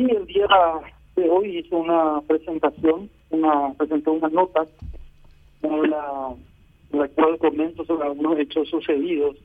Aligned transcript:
Sí, 0.00 0.06
el 0.16 0.26
día 0.26 0.46
de 1.14 1.28
hoy 1.28 1.58
hizo 1.58 1.76
una 1.76 2.22
presentación, 2.26 3.10
una 3.28 3.74
presentó 3.74 4.12
una 4.12 4.28
nota 4.28 4.66
en 5.60 5.90
la, 5.90 6.34
la 6.92 7.08
cual 7.08 7.36
comento 7.36 7.84
sobre 7.84 8.06
algunos 8.06 8.38
hechos 8.38 8.66
sucedidos. 8.70 9.36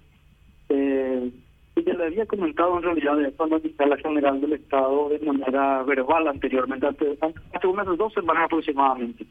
Eh, 0.70 1.29
y 1.76 1.83
ya 1.83 1.94
le 1.94 2.05
había 2.05 2.26
comentado 2.26 2.78
en 2.78 2.83
realidad 2.83 3.18
de 3.18 3.33
la 3.49 3.60
fiscal 3.60 3.97
general 4.02 4.39
del 4.39 4.54
Estado 4.54 5.10
de 5.10 5.20
manera 5.20 5.83
verbal 5.83 6.29
anteriormente, 6.29 6.87
hace, 6.87 7.17
hace 7.53 7.67
unas 7.67 7.85
dos 7.97 8.13
semanas 8.13 8.46
aproximadamente. 8.46 9.26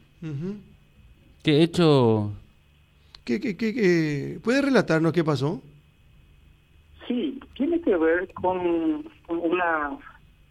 ¿Qué 1.41 1.63
hecho? 1.63 2.33
¿Qué, 3.23 3.39
qué, 3.39 3.57
qué, 3.57 4.37
¿Puede 4.43 4.61
relatarnos 4.61 5.11
qué 5.11 5.23
pasó? 5.23 5.59
Sí, 7.07 7.39
tiene 7.55 7.81
que 7.81 7.95
ver 7.97 8.31
con, 8.35 9.09
con 9.25 9.39
una 9.39 9.97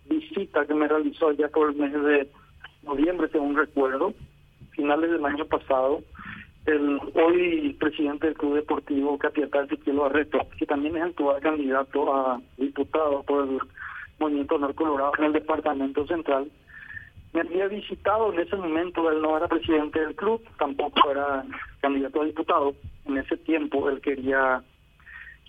visita 0.07 0.66
que 0.66 0.75
me 0.75 0.89
realizó 0.89 1.32
ya 1.32 1.49
por 1.49 1.71
el 1.71 1.76
mes 1.76 1.93
de 1.93 2.29
noviembre, 2.82 3.29
según 3.31 3.57
recuerdo, 3.57 4.14
finales 4.72 5.11
del 5.11 5.25
año 5.25 5.44
pasado, 5.46 6.03
el 6.67 6.99
hoy 7.14 7.77
presidente 7.79 8.27
del 8.27 8.36
Club 8.36 8.54
Deportivo 8.54 9.18
Capiatá, 9.18 9.64
Ezequiel 9.64 9.96
Barreto, 9.96 10.39
que 10.58 10.67
también 10.67 10.96
es 10.96 11.03
actual 11.03 11.40
candidato 11.40 12.14
a 12.14 12.40
diputado 12.57 13.22
por 13.22 13.49
el 13.49 13.58
Movimiento 14.18 14.54
Honor 14.54 14.75
Colorado 14.75 15.13
en 15.18 15.25
el 15.25 15.32
Departamento 15.32 16.07
Central, 16.07 16.50
me 17.35 17.41
había 17.41 17.66
visitado 17.66 18.32
en 18.32 18.41
ese 18.41 18.57
momento, 18.57 19.11
él 19.11 19.21
no 19.21 19.36
era 19.36 19.49
presidente 19.49 19.99
del 20.00 20.14
club, 20.14 20.41
tampoco 20.57 21.11
era 21.11 21.44
candidato 21.80 22.22
a 22.22 22.27
diputado, 22.27 22.75
en 23.07 23.18
ese 23.18 23.36
tiempo 23.39 23.91
él 23.91 24.00
quería 24.00 24.63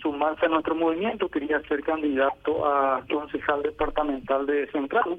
sumarse 0.05 0.45
a 0.45 0.49
nuestro 0.49 0.75
movimiento, 0.75 1.29
quería 1.29 1.59
ser 1.61 1.81
candidato 1.81 2.63
a 2.63 3.03
concejal 3.09 3.63
departamental 3.63 4.45
de 4.45 4.67
Central, 4.67 5.17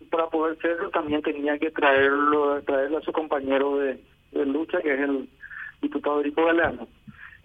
y 0.00 0.04
para 0.04 0.26
poder 0.26 0.58
serlo 0.58 0.90
también 0.90 1.22
tenía 1.22 1.58
que 1.58 1.70
traerlo, 1.70 2.60
traerle 2.62 2.98
a 2.98 3.00
su 3.00 3.12
compañero 3.12 3.78
de 3.78 3.98
de 4.32 4.46
lucha, 4.46 4.80
que 4.80 4.94
es 4.94 5.00
el 5.00 5.28
diputado 5.80 6.20
Erico 6.20 6.44
Galeano. 6.44 6.88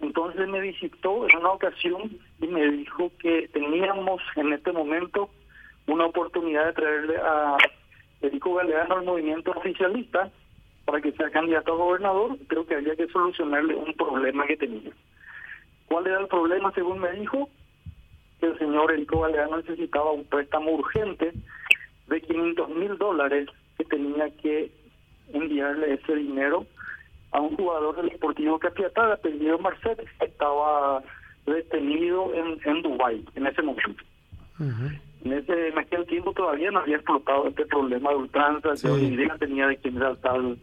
Entonces 0.00 0.48
me 0.48 0.60
visitó 0.60 1.28
en 1.28 1.38
una 1.38 1.52
ocasión 1.52 2.18
y 2.40 2.46
me 2.46 2.70
dijo 2.70 3.10
que 3.18 3.48
teníamos 3.52 4.20
en 4.36 4.52
este 4.52 4.72
momento 4.72 5.30
una 5.86 6.06
oportunidad 6.06 6.66
de 6.66 6.72
traerle 6.72 7.16
a 7.16 7.56
Erico 8.20 8.54
Galeano 8.54 8.96
al 8.96 9.04
movimiento 9.04 9.52
oficialista 9.52 10.30
para 10.84 11.00
que 11.00 11.12
sea 11.12 11.30
candidato 11.30 11.72
a 11.72 11.76
gobernador. 11.76 12.36
Creo 12.48 12.66
que 12.66 12.74
había 12.74 12.96
que 12.96 13.08
solucionarle 13.08 13.74
un 13.74 13.94
problema 13.94 14.46
que 14.46 14.56
tenía. 14.56 14.90
¿Cuál 15.88 16.06
era 16.06 16.20
el 16.20 16.28
problema, 16.28 16.72
según 16.72 17.00
me 17.00 17.12
dijo? 17.12 17.48
Que 18.40 18.46
el 18.46 18.58
señor 18.58 18.92
Erico 18.92 19.20
Galeano 19.20 19.58
necesitaba 19.58 20.12
un 20.12 20.24
préstamo 20.24 20.72
urgente 20.72 21.32
de 22.08 22.20
500 22.20 22.68
mil 22.70 22.98
dólares 22.98 23.48
que 23.78 23.84
tenía 23.84 24.30
que 24.36 24.70
enviarle 25.32 25.94
ese 25.94 26.14
dinero 26.16 26.66
a 27.32 27.40
un 27.40 27.56
jugador 27.56 27.96
del 27.96 28.10
Deportivo 28.10 28.58
Capiatá, 28.58 29.12
apellido 29.12 29.58
Marcet, 29.58 29.98
que 30.18 30.26
estaba 30.26 31.02
detenido 31.46 32.32
en, 32.34 32.60
en 32.64 32.82
Dubái 32.82 33.24
en 33.34 33.46
ese 33.46 33.62
momento. 33.62 34.04
En 34.60 35.32
ese 35.32 35.68
en 35.68 35.78
aquel 35.78 36.06
tiempo 36.06 36.32
todavía 36.32 36.70
no 36.70 36.80
había 36.80 36.96
explotado 36.96 37.48
este 37.48 37.66
problema 37.66 38.10
de 38.10 38.16
ultranza, 38.16 38.76
sí. 38.76 38.86
hoy 38.86 39.16
día 39.16 39.34
tenía 39.38 39.66
de 39.66 39.76
quién 39.78 39.96
era 39.96 40.10
el 40.10 40.18
tal 40.18 40.58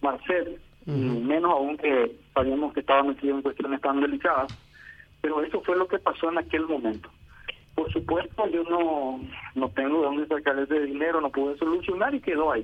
Marcet, 0.00 0.60
menos 0.86 1.50
aún 1.50 1.76
que 1.76 2.16
sabíamos 2.32 2.72
que 2.72 2.80
estaba 2.80 3.02
metido 3.02 3.36
en 3.36 3.42
cuestiones 3.42 3.80
tan 3.80 4.00
delicadas, 4.00 4.56
pero 5.20 5.42
eso 5.42 5.60
fue 5.62 5.76
lo 5.76 5.88
que 5.88 5.98
pasó 5.98 6.30
en 6.30 6.38
aquel 6.38 6.66
momento. 6.66 7.10
Por 7.74 7.92
supuesto, 7.92 8.48
yo 8.48 8.62
no, 8.64 9.20
no 9.54 9.68
tengo 9.70 10.00
de 10.00 10.06
dónde 10.06 10.26
sacar 10.28 10.58
ese 10.58 10.80
dinero, 10.80 11.20
no 11.20 11.30
pude 11.30 11.58
solucionar 11.58 12.14
y 12.14 12.20
quedó 12.20 12.52
ahí. 12.52 12.62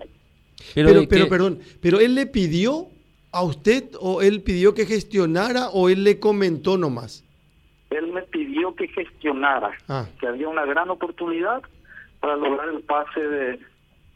Pero, 0.75 0.89
pero, 0.89 1.09
pero 1.09 1.29
perdón, 1.29 1.59
pero 1.81 2.01
él 2.01 2.15
le 2.15 2.27
pidió 2.27 2.89
a 3.33 3.43
usted 3.43 3.85
o 3.99 4.23
él 4.23 4.43
pidió 4.43 4.75
que 4.75 4.87
gestionara 4.87 5.71
o 5.71 5.89
él 5.89 6.05
le 6.05 6.21
comentó 6.21 6.77
nomás? 6.77 7.25
Él 7.91 8.13
me 8.13 8.23
pidió 8.23 8.75
que 8.75 8.89
gestionara, 8.89 9.73
ah. 9.89 10.07
que 10.21 10.27
había 10.27 10.49
una 10.49 10.65
gran 10.65 10.91
oportunidad 10.91 11.63
para 12.21 12.37
lograr 12.37 12.69
el 12.69 12.83
pase 12.83 13.21
de 13.21 13.59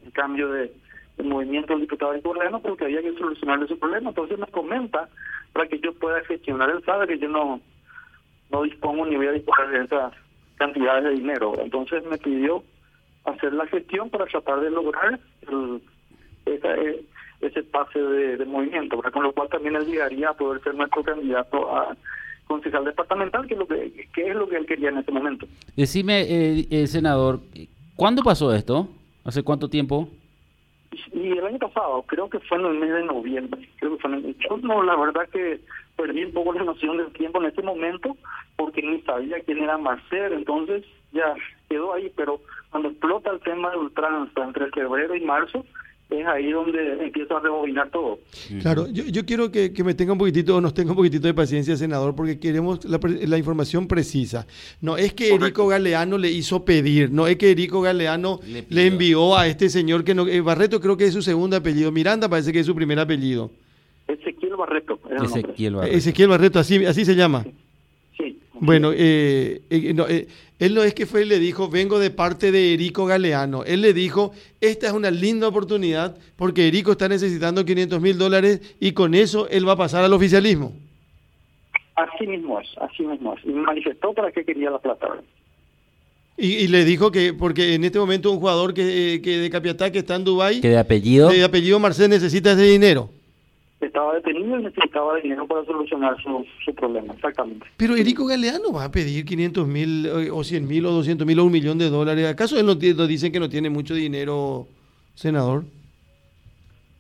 en 0.05 0.11
cambio 0.13 0.51
de, 0.51 0.73
de 1.17 1.25
movimiento 1.25 1.73
del 1.73 1.83
diputado 1.83 2.21
coreano, 2.23 2.61
pero 2.61 2.77
que 2.77 2.85
había 2.85 3.03
que 3.03 3.15
solucionar 3.15 3.63
ese 3.63 3.77
problema. 3.77 4.11
Entonces 4.11 4.39
me 4.39 4.47
comenta 4.47 5.09
para 5.53 5.69
que 5.69 5.79
yo 5.79 5.93
pueda 5.95 6.23
gestionar. 6.25 6.71
Él 6.71 6.83
sabe 6.85 7.07
que 7.07 7.19
yo 7.19 7.29
no, 7.29 7.61
no 8.51 8.63
dispongo 8.63 9.07
ni 9.07 9.17
voy 9.17 9.29
a 9.29 9.33
disponer 9.33 9.71
de 9.71 9.85
esas 9.85 10.13
cantidades 10.57 11.05
de 11.05 11.11
dinero. 11.11 11.55
Entonces 11.59 12.05
me 12.05 12.19
pidió 12.19 12.63
hacer 13.25 13.53
la 13.53 13.67
gestión 13.67 14.11
para 14.11 14.27
tratar 14.27 14.61
de 14.61 14.71
lograr 14.71 15.19
el, 15.49 15.83
esa, 16.47 16.75
ese 17.41 17.63
pase 17.65 17.99
de, 17.99 18.45
movimiento, 18.45 19.01
con 19.13 19.23
lo 19.23 19.33
cual 19.33 19.49
también 19.49 19.77
él 19.77 19.87
llegaría 19.87 20.31
a 20.31 20.35
poder 20.35 20.63
ser 20.63 20.75
nuestro 20.75 21.03
candidato 21.03 21.77
a 21.77 21.97
concejal 22.47 22.85
departamental, 22.85 23.47
que 23.47 23.55
es 23.55 23.59
lo 23.59 23.67
que, 23.67 24.09
que 24.15 24.29
es 24.29 24.37
lo 24.37 24.49
que 24.49 24.57
él 24.57 24.67
quería 24.67 24.91
en 24.91 24.99
ese 24.99 25.11
momento. 25.11 25.47
Decime, 25.77 26.23
eh, 26.23 26.67
eh, 26.71 26.87
senador, 26.87 27.41
¿cuándo 27.97 28.23
pasó 28.23 28.55
esto? 28.55 28.89
¿Hace 29.25 29.43
cuánto 29.43 29.69
tiempo? 29.69 30.09
Y 31.13 31.33
el 31.33 31.47
año 31.47 31.59
pasado, 31.59 32.03
creo 32.07 32.29
que 32.29 32.41
fue 32.41 32.59
en 32.59 32.67
el 32.67 32.75
mes 32.75 32.91
de 32.91 33.05
noviembre. 33.05 33.69
Creo 33.79 33.97
que 33.97 34.03
fue 34.03 34.11
en 34.11 34.25
el, 34.25 34.37
yo 34.39 34.57
no, 34.59 34.83
la 34.83 34.97
verdad 34.97 35.29
que 35.29 35.61
perdí 35.97 36.25
un 36.25 36.33
poco 36.33 36.53
la 36.53 36.65
noción 36.65 36.97
del 36.99 37.13
tiempo 37.13 37.41
en 37.41 37.49
ese 37.49 37.63
momento, 37.63 38.17
porque 38.57 38.83
ni 38.83 39.01
sabía 39.03 39.41
quién 39.41 39.63
era 39.63 39.79
Marcel, 39.79 40.33
entonces 40.33 40.85
ya 41.13 41.35
quedó 41.69 41.95
ahí, 41.95 42.13
pero 42.17 42.41
cuando 42.71 42.91
explota 42.91 43.31
el 43.31 43.41
tema 43.41 43.71
de 43.71 43.79
ultranza 43.79 44.45
entre 44.45 44.71
febrero 44.71 45.15
y 45.15 45.21
marzo, 45.23 45.65
es 46.09 46.27
ahí 46.27 46.53
donde 46.53 47.05
empiezo 47.05 47.37
a 47.37 47.41
rebobinar 47.41 47.91
todo. 47.91 48.21
Claro, 48.61 48.87
yo, 48.89 49.05
yo 49.05 49.27
quiero 49.27 49.51
que, 49.51 49.73
que, 49.73 49.83
me 49.83 49.95
tenga 49.95 50.13
un 50.13 50.19
poquitito, 50.19 50.61
nos 50.61 50.73
tenga 50.73 50.91
un 50.91 50.97
poquitito 50.97 51.27
de 51.27 51.35
paciencia, 51.35 51.77
senador, 51.77 52.15
porque 52.15 52.39
queremos 52.39 52.85
la, 52.85 53.01
la 53.03 53.39
información 53.39 53.89
precisa. 53.89 54.47
No 54.81 54.97
es 54.97 55.13
que 55.15 55.35
Erico 55.35 55.67
Galeano 55.67 56.17
le 56.17 56.31
hizo 56.31 56.65
pedir, 56.65 57.11
no 57.11 57.27
es 57.27 57.37
que 57.37 57.51
Erico 57.51 57.81
Galeano 57.81 58.41
le, 58.47 58.67
le 58.69 58.87
envió 58.87 59.37
a 59.37 59.49
este 59.49 59.69
señor 59.69 60.05
que 60.05 60.15
no, 60.15 60.29
eh, 60.29 60.41
Barreto 60.41 60.81
creo 60.81 60.97
que 60.97 61.07
es 61.07 61.13
su 61.13 61.23
segundo 61.23 61.57
apellido, 61.57 61.91
Miranda 61.91 62.29
parece 62.29 62.53
que 62.53 62.61
es 62.61 62.67
su 62.67 62.75
primer 62.75 62.99
apellido. 63.01 63.51
Ezequiel 64.07 64.55
Barreto. 64.57 65.01
Ezequiel 65.11 65.75
Barreto. 65.75 65.97
Ezequiel 65.97 66.29
Barreto, 66.29 66.59
así, 66.61 66.85
así 66.87 67.05
se 67.05 67.17
llama. 67.17 67.43
Sí. 67.43 67.53
Bueno, 68.61 68.93
eh, 68.95 69.63
eh, 69.71 69.93
no, 69.95 70.07
eh, 70.09 70.27
él 70.59 70.75
no 70.75 70.83
es 70.83 70.95
que 70.95 71.07
fue 71.07 71.23
y 71.23 71.27
le 71.27 71.39
dijo, 71.39 71.69
vengo 71.69 71.99
de 71.99 72.11
parte 72.11 72.51
de 72.51 72.75
Erico 72.75 73.07
Galeano. 73.07 73.65
Él 73.65 73.83
le 73.83 73.93
dijo, 73.93 74.33
esta 74.61 74.87
es 74.87 74.93
una 74.93 75.11
linda 75.11 75.49
oportunidad 75.49 76.17
porque 76.37 76.69
Erico 76.69 76.93
está 76.93 77.09
necesitando 77.09 77.65
500 77.65 78.01
mil 78.01 78.19
dólares 78.19 78.77
y 78.81 78.93
con 78.93 79.15
eso 79.15 79.49
él 79.49 79.69
va 79.69 79.73
a 79.73 79.77
pasar 79.77 80.05
al 80.05 80.13
oficialismo. 80.13 80.73
Así 81.95 82.27
mismo 82.27 82.61
es, 82.61 82.69
así 82.81 83.03
mismo 83.03 83.35
es. 83.35 83.45
Y 83.45 83.51
manifestó 83.51 84.13
para 84.13 84.31
qué 84.33 84.45
quería 84.45 84.71
la 84.71 84.79
plata. 84.79 85.09
Y, 86.39 86.53
y, 86.57 86.69
le 86.69 86.85
dijo 86.85 87.11
que, 87.11 87.33
porque 87.33 87.75
en 87.75 87.85
este 87.85 87.99
momento 87.99 88.31
un 88.31 88.39
jugador 88.39 88.75
que, 88.75 89.23
que 89.25 89.39
de 89.39 89.49
Capiatá 89.49 89.91
que 89.91 90.01
está 90.01 90.17
en 90.17 90.25
Dubái, 90.25 90.61
que 90.61 90.69
de 90.69 90.79
apellido, 90.79 91.31
de 91.31 91.43
apellido 91.43 91.79
Marcel 91.79 92.11
necesita 92.11 92.53
ese 92.53 92.65
dinero 92.65 93.09
estaba 93.81 94.15
detenido 94.15 94.59
y 94.59 94.63
necesitaba 94.65 95.17
dinero 95.17 95.47
para 95.47 95.65
solucionar 95.65 96.17
su, 96.23 96.47
su 96.65 96.75
problema, 96.75 97.13
exactamente. 97.13 97.67
Pero 97.77 97.95
Erico 97.95 98.27
Galeano 98.27 98.73
va 98.73 98.85
a 98.85 98.91
pedir 98.91 99.25
500 99.25 99.69
mil 99.69 100.09
o 100.33 100.43
100 100.43 100.67
mil 100.67 100.87
o 100.87 100.91
200 100.93 101.27
mil 101.27 101.39
o 101.39 101.45
un 101.45 101.53
millón 101.53 101.79
de 101.79 101.91
dólares. 101.91 102.27
¿Acaso 102.27 102.59
él 102.59 102.67
no, 102.67 102.75
no 102.75 103.07
dicen 103.07 103.33
que 103.33 103.41
no 103.41 103.49
tiene 103.49 103.69
mucho 103.69 103.95
dinero, 103.95 104.67
senador? 105.15 105.65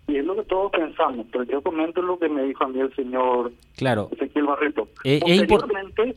Y 0.08 0.16
es 0.16 0.24
lo 0.24 0.36
que 0.36 0.44
todos 0.44 0.70
pensamos, 0.70 1.26
pero 1.32 1.44
yo 1.44 1.62
comento 1.62 2.00
lo 2.02 2.18
que 2.18 2.28
me 2.28 2.42
dijo 2.44 2.64
a 2.64 2.68
mí 2.68 2.78
el 2.78 2.94
señor 2.94 3.52
claro. 3.76 4.08
Ezequiel 4.12 4.46
Barreto. 4.46 4.88
Eh, 5.02 5.20
posteriormente, 5.20 6.16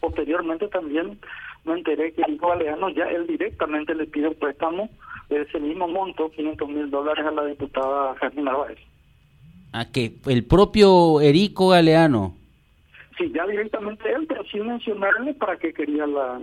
posteriormente 0.00 0.68
también 0.68 1.18
me 1.64 1.74
enteré 1.74 2.12
que 2.12 2.22
Erico 2.22 2.48
Galeano 2.48 2.90
ya 2.90 3.04
él 3.04 3.26
directamente 3.26 3.94
le 3.94 4.06
pide 4.06 4.28
un 4.28 4.34
préstamo 4.34 4.90
de 5.30 5.42
ese 5.42 5.60
mismo 5.60 5.88
monto, 5.88 6.30
500 6.30 6.68
mil 6.68 6.90
dólares 6.90 7.24
a 7.24 7.30
la 7.30 7.46
diputada 7.46 8.14
Jasmine 8.16 8.44
Narváez. 8.44 8.78
¿A 9.72 9.86
que 9.86 10.16
el 10.26 10.44
propio 10.44 11.20
Erico 11.20 11.68
Galeano? 11.68 12.36
Sí, 13.16 13.32
ya 13.34 13.46
directamente 13.46 14.04
él, 14.12 14.26
pero 14.26 14.44
sin 14.44 14.66
mencionarle 14.66 15.34
para 15.34 15.56
qué 15.58 15.72
quería 15.72 16.06
la, 16.06 16.40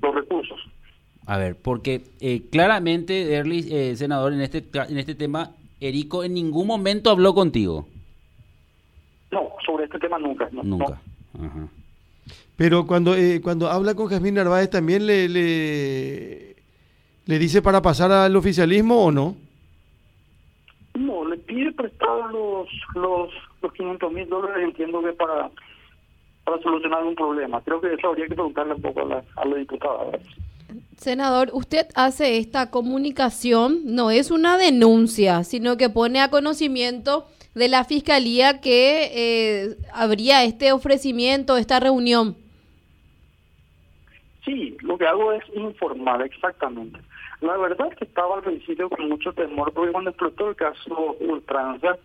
los 0.00 0.14
recursos. 0.14 0.60
A 1.26 1.38
ver, 1.38 1.56
porque 1.56 2.02
eh, 2.20 2.42
claramente, 2.50 3.34
Erly, 3.34 3.66
eh, 3.70 3.96
senador, 3.96 4.32
en 4.32 4.40
este, 4.40 4.64
en 4.88 4.98
este 4.98 5.14
tema, 5.14 5.52
Erico 5.80 6.24
en 6.24 6.34
ningún 6.34 6.66
momento 6.66 7.10
habló 7.10 7.34
contigo. 7.34 7.88
No, 9.30 9.50
sobre 9.64 9.84
este 9.84 9.98
tema 9.98 10.18
nunca. 10.18 10.48
No, 10.52 10.62
nunca. 10.62 11.00
No. 11.32 11.46
Ajá. 11.46 11.68
Pero 12.56 12.86
cuando 12.86 13.16
eh, 13.16 13.40
cuando 13.42 13.68
habla 13.68 13.94
con 13.94 14.06
Jasmine 14.06 14.36
Narváez, 14.36 14.70
¿también 14.70 15.06
le, 15.06 15.28
le, 15.28 16.56
le 17.26 17.38
dice 17.38 17.62
para 17.62 17.82
pasar 17.82 18.12
al 18.12 18.36
oficialismo 18.36 19.06
o 19.06 19.10
no? 19.10 19.36
Los 22.32 22.68
los, 22.94 23.30
los 23.62 23.72
500 23.72 24.12
mil 24.12 24.28
dólares, 24.28 24.64
entiendo 24.64 25.02
que 25.02 25.12
para 25.12 25.50
para 26.44 26.60
solucionar 26.62 27.02
un 27.02 27.14
problema. 27.14 27.60
Creo 27.62 27.80
que 27.80 27.94
eso 27.94 28.08
habría 28.08 28.26
que 28.26 28.34
preguntarle 28.34 28.74
un 28.74 28.82
poco 28.82 29.00
a 29.00 29.04
la, 29.06 29.24
a 29.36 29.44
la 29.46 29.56
diputada. 29.56 30.18
Senador, 30.96 31.50
usted 31.52 31.86
hace 31.94 32.38
esta 32.38 32.70
comunicación, 32.70 33.80
no 33.84 34.10
es 34.10 34.30
una 34.30 34.58
denuncia, 34.58 35.44
sino 35.44 35.76
que 35.76 35.88
pone 35.90 36.20
a 36.20 36.30
conocimiento 36.30 37.26
de 37.54 37.68
la 37.68 37.84
Fiscalía 37.84 38.60
que 38.60 39.10
eh, 39.14 39.76
habría 39.92 40.44
este 40.44 40.72
ofrecimiento, 40.72 41.56
esta 41.56 41.80
reunión. 41.80 42.36
Sí, 44.44 44.76
lo 44.80 44.98
que 44.98 45.06
hago 45.06 45.32
es 45.32 45.42
informar 45.54 46.22
exactamente. 46.22 46.98
La 47.44 47.58
verdad 47.58 47.88
es 47.92 47.98
que 47.98 48.04
estaba 48.06 48.36
al 48.36 48.42
principio 48.42 48.88
con 48.88 49.06
mucho 49.06 49.30
temor, 49.34 49.70
porque 49.74 49.92
cuando 49.92 50.08
explotó 50.08 50.48
el 50.48 50.56
caso 50.56 51.14
Ultranza, 51.20 51.98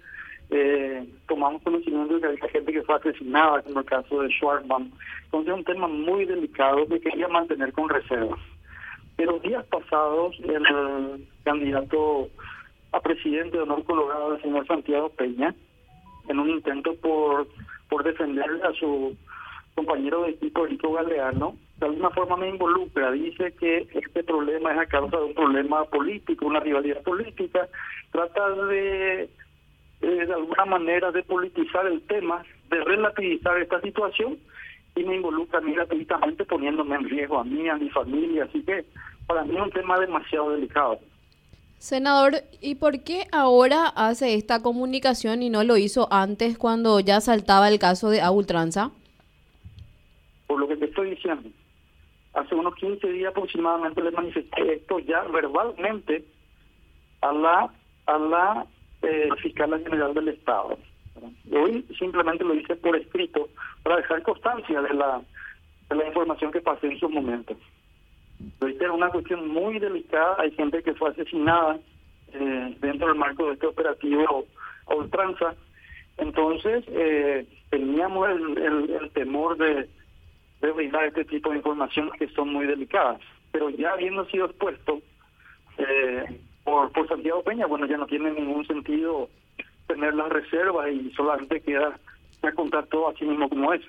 eh, 0.50 1.08
tomamos 1.30 1.62
conocimiento 1.62 2.16
de 2.16 2.20
que 2.20 2.28
había 2.28 2.50
gente 2.50 2.74
que 2.74 2.84
fue 2.84 2.96
asesinada, 2.96 3.62
como 3.62 3.80
el 3.80 3.86
caso 3.86 4.22
de 4.22 4.28
Schwarzman. 4.32 4.92
Entonces 5.24 5.54
es 5.54 5.58
un 5.60 5.64
tema 5.64 5.88
muy 5.88 6.26
delicado 6.26 6.86
que 6.88 7.00
quería 7.00 7.30
mantener 7.30 7.72
con 7.72 7.88
reservas. 7.88 8.42
Pero 9.16 9.40
días 9.40 9.64
pasados, 9.68 10.36
el 10.44 11.26
candidato 11.46 12.28
a 12.92 13.00
presidente 13.00 13.56
de 13.56 13.64
honor 13.64 13.86
colorado, 13.86 14.36
el 14.36 14.42
señor 14.42 14.68
Santiago 14.68 15.08
Peña, 15.08 15.56
en 16.28 16.38
un 16.38 16.50
intento 16.50 16.96
por, 16.96 17.48
por 17.88 18.04
defenderle 18.04 18.62
a 18.64 18.74
su 18.74 19.16
compañero 19.74 20.24
de 20.24 20.32
equipo, 20.32 20.66
Rico 20.66 20.92
Galeano, 20.92 21.56
de 21.80 21.86
alguna 21.86 22.10
forma 22.10 22.36
me 22.36 22.50
involucra, 22.50 23.12
dice 23.12 23.54
que 23.54 23.88
este 23.94 24.24
problema 24.24 24.74
es 24.74 24.80
a 24.80 24.86
causa 24.86 25.18
de 25.18 25.24
un 25.24 25.34
problema 25.34 25.86
político, 25.86 26.46
una 26.46 26.60
rivalidad 26.60 27.02
política, 27.04 27.70
trata 28.12 28.50
de, 28.66 29.24
eh, 29.24 29.28
de 30.02 30.34
alguna 30.34 30.66
manera, 30.66 31.12
de 31.12 31.24
politizar 31.24 31.88
el 31.88 32.02
tema, 32.02 32.44
de 32.70 32.84
relativizar 32.84 33.58
esta 33.60 33.80
situación 33.80 34.38
y 34.96 35.04
me 35.06 35.16
involucra 35.16 35.60
a 35.60 35.62
mí 35.62 35.74
gratuitamente 35.74 36.44
poniéndome 36.44 36.96
en 36.96 37.10
riesgo 37.10 37.40
a 37.40 37.46
mí, 37.46 37.70
a 37.70 37.78
mi 37.78 37.90
familia, 37.90 38.44
así 38.44 38.62
que 38.64 38.84
para 39.26 39.46
mí 39.46 39.56
es 39.56 39.62
un 39.62 39.72
tema 39.72 39.98
demasiado 40.00 40.52
delicado. 40.52 41.00
Senador, 41.78 42.44
¿y 42.60 42.76
por 42.76 43.04
qué 43.04 43.24
ahora 43.32 43.88
hace 43.88 44.34
esta 44.34 44.62
comunicación 44.62 45.42
y 45.42 45.50
no 45.50 45.64
lo 45.64 45.78
hizo 45.78 46.12
antes 46.12 46.58
cuando 46.58 47.00
ya 47.00 47.22
saltaba 47.22 47.70
el 47.70 47.80
caso 47.80 48.10
de 48.10 48.22
Ultranza? 48.28 48.92
Por 50.46 50.60
lo 50.60 50.68
que 50.68 50.76
te 50.76 50.86
estoy 50.86 51.12
diciendo. 51.12 51.50
Hace 52.40 52.56
unos 52.56 52.74
15 52.76 53.06
días 53.12 53.32
aproximadamente 53.32 54.02
le 54.02 54.12
manifesté 54.12 54.74
esto 54.74 55.00
ya 55.00 55.24
verbalmente 55.24 56.24
a 57.22 57.34
la 57.34 57.70
a 58.06 58.18
la 58.18 58.66
eh, 59.02 59.30
fiscal 59.42 59.78
general 59.84 60.14
del 60.14 60.30
Estado. 60.30 60.78
Hoy 61.52 61.86
simplemente 61.98 62.44
lo 62.44 62.54
hice 62.54 62.76
por 62.78 62.96
escrito 62.96 63.50
para 63.84 63.98
dejar 63.98 64.24
constancia 64.24 64.82
de 64.82 64.94
la, 64.94 65.22
de 65.90 65.96
la 65.96 66.08
información 66.08 66.52
que 66.52 66.62
pasé 66.62 66.88
en 66.88 67.00
su 67.00 67.10
momento. 67.10 67.56
Esta 68.62 68.86
es 68.86 68.92
una 68.92 69.10
cuestión 69.10 69.48
muy 69.50 69.80
delicada. 69.80 70.38
Hay 70.40 70.52
gente 70.52 70.82
que 70.82 70.94
fue 70.94 71.10
asesinada 71.10 71.78
eh, 72.34 72.78
dentro 72.80 73.08
del 73.08 73.18
marco 73.18 73.48
de 73.48 73.54
este 73.54 73.68
operativo 73.68 74.46
a 74.88 74.96
ultranza. 74.96 75.56
Entonces, 76.18 76.86
eh, 76.88 77.46
teníamos 77.70 78.30
el, 78.30 78.58
el, 78.58 79.12
temor 79.12 79.58
de, 79.58 79.90
de 80.62 80.72
brindar 80.72 81.06
este 81.06 81.26
tipo 81.26 81.50
de 81.50 81.58
informaciones 81.58 82.14
que 82.20 82.28
son 82.30 82.52
muy 82.52 82.66
delicadas. 82.66 83.20
Pero 83.52 83.70
ya 83.70 83.92
habiendo 83.92 84.26
sido 84.26 84.46
expuesto 84.46 85.02
eh, 85.78 86.42
por, 86.64 86.92
por 86.92 87.08
Santiago 87.08 87.44
Peña, 87.44 87.66
bueno, 87.66 87.86
ya 87.86 87.98
no 87.98 88.06
tiene 88.06 88.32
ningún 88.32 88.66
sentido 88.68 89.30
tener 89.88 90.14
las 90.14 90.30
reservas 90.30 90.90
y 90.92 91.12
solamente 91.12 91.62
queda 91.62 92.00
contar 92.56 92.86
todo 92.88 93.10
así 93.10 93.26
mismo 93.26 93.50
como 93.50 93.74
es. 93.74 93.82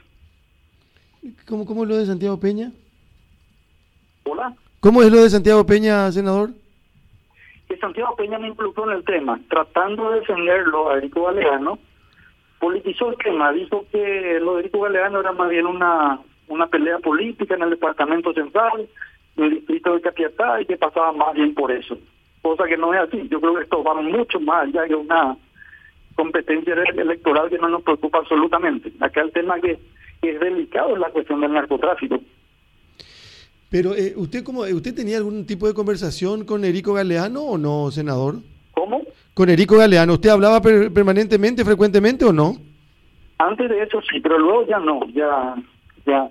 ¿Cómo, 1.47 1.67
cómo 1.67 1.85
lo 1.85 1.97
de 1.97 2.07
Santiago 2.07 2.41
Peña? 2.41 2.73
Hola. 4.25 4.55
¿Cómo 4.81 5.03
es 5.03 5.13
lo 5.13 5.23
de 5.23 5.31
Santiago 5.31 5.65
Peña, 5.67 6.11
senador? 6.11 6.51
Que 7.69 7.77
Santiago 7.77 8.17
Peña 8.17 8.39
me 8.39 8.49
involucró 8.49 8.91
en 8.91 8.97
el 8.97 9.05
tema, 9.05 9.39
tratando 9.49 10.11
de 10.11 10.21
defenderlo 10.21 10.91
a 10.91 10.99
Erico 10.99 11.25
Galeano, 11.25 11.79
politizó 12.59 13.11
el 13.11 13.17
tema, 13.19 13.53
dijo 13.53 13.85
que 13.93 14.39
lo 14.41 14.55
de 14.55 14.61
Erico 14.61 14.81
Galeano 14.81 15.21
era 15.21 15.33
más 15.33 15.51
bien 15.51 15.67
una, 15.67 16.21
una 16.51 16.67
pelea 16.67 16.99
política 16.99 17.55
en 17.55 17.63
el 17.63 17.71
departamento 17.71 18.33
central, 18.35 18.89
en 19.37 19.45
el 19.45 19.51
distrito 19.51 19.95
de 19.95 20.01
Capiatá, 20.03 20.61
y 20.61 20.67
que 20.67 20.77
pasaba 20.77 21.13
más 21.13 21.35
bien 21.35 21.55
por 21.55 21.71
eso. 21.73 21.97
Cosa 22.43 22.65
que 22.65 22.77
no 22.77 22.93
es 22.93 23.01
así. 23.01 23.29
Yo 23.29 23.41
creo 23.41 23.55
que 23.55 23.63
esto 23.63 23.83
va 23.83 23.95
mucho 24.01 24.41
más 24.41 24.67
allá 24.67 24.83
de 24.83 24.95
una 24.95 25.37
competencia 26.15 26.75
electoral 26.75 27.49
que 27.49 27.59
no 27.59 27.69
nos 27.69 27.83
preocupa 27.83 28.19
absolutamente. 28.19 28.93
Acá 29.01 29.23
el 29.23 29.33
tema 29.33 29.61
que, 29.61 29.79
que 30.21 30.31
es 30.33 30.41
delicado 30.41 30.95
es 30.95 31.01
la 31.01 31.11
cuestión 31.11 31.41
del 31.41 31.53
narcotráfico. 31.53 32.21
Pero 33.71 33.95
eh, 33.95 34.15
usted 34.17 34.43
como 34.43 34.63
usted 34.63 34.95
tenía 34.95 35.17
algún 35.17 35.47
tipo 35.47 35.69
de 35.69 35.75
conversación 35.75 36.45
con 36.45 36.65
Erico 36.65 36.95
Galeano 36.95 37.43
o 37.43 37.57
no, 37.57 37.91
senador? 37.93 38.37
¿Cómo? 38.73 39.03
Con 39.33 39.49
Erico 39.49 39.77
Galeano, 39.77 40.15
¿usted 40.15 40.31
hablaba 40.31 40.61
permanentemente, 40.61 41.65
frecuentemente 41.65 42.25
o 42.25 42.33
no? 42.33 42.57
Antes 43.39 43.71
de 43.71 43.83
eso 43.83 44.03
sí, 44.03 44.19
pero 44.21 44.39
luego 44.39 44.67
ya 44.67 44.81
no, 44.81 45.07
ya 45.15 45.55
ya 46.07 46.31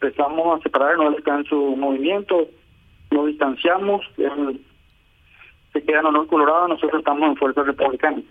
empezamos 0.00 0.58
a 0.58 0.62
separarnos, 0.62 1.08
él 1.08 1.18
está 1.18 1.36
en 1.36 1.44
su 1.44 1.76
movimiento, 1.76 2.48
nos 3.10 3.26
distanciamos, 3.26 4.02
él 4.16 4.60
se 5.72 5.82
queda 5.82 6.00
en 6.00 6.06
honor 6.06 6.26
colorado, 6.28 6.68
nosotros 6.68 7.00
estamos 7.00 7.28
en 7.28 7.36
fuerza 7.36 7.62
republicana. 7.64 8.22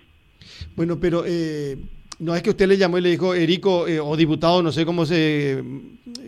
Bueno, 0.76 0.98
pero 1.00 1.24
eh, 1.26 1.78
no 2.20 2.36
es 2.36 2.42
que 2.42 2.52
usted 2.52 2.68
le 2.68 2.78
llamó 2.78 2.98
y 2.98 3.02
le 3.02 3.10
dijo, 3.10 3.34
Erico, 3.34 3.88
eh, 3.88 4.00
o 4.00 4.16
diputado, 4.16 4.64
no 4.64 4.72
sé 4.72 4.86
cómo 4.86 5.06
se 5.06 5.62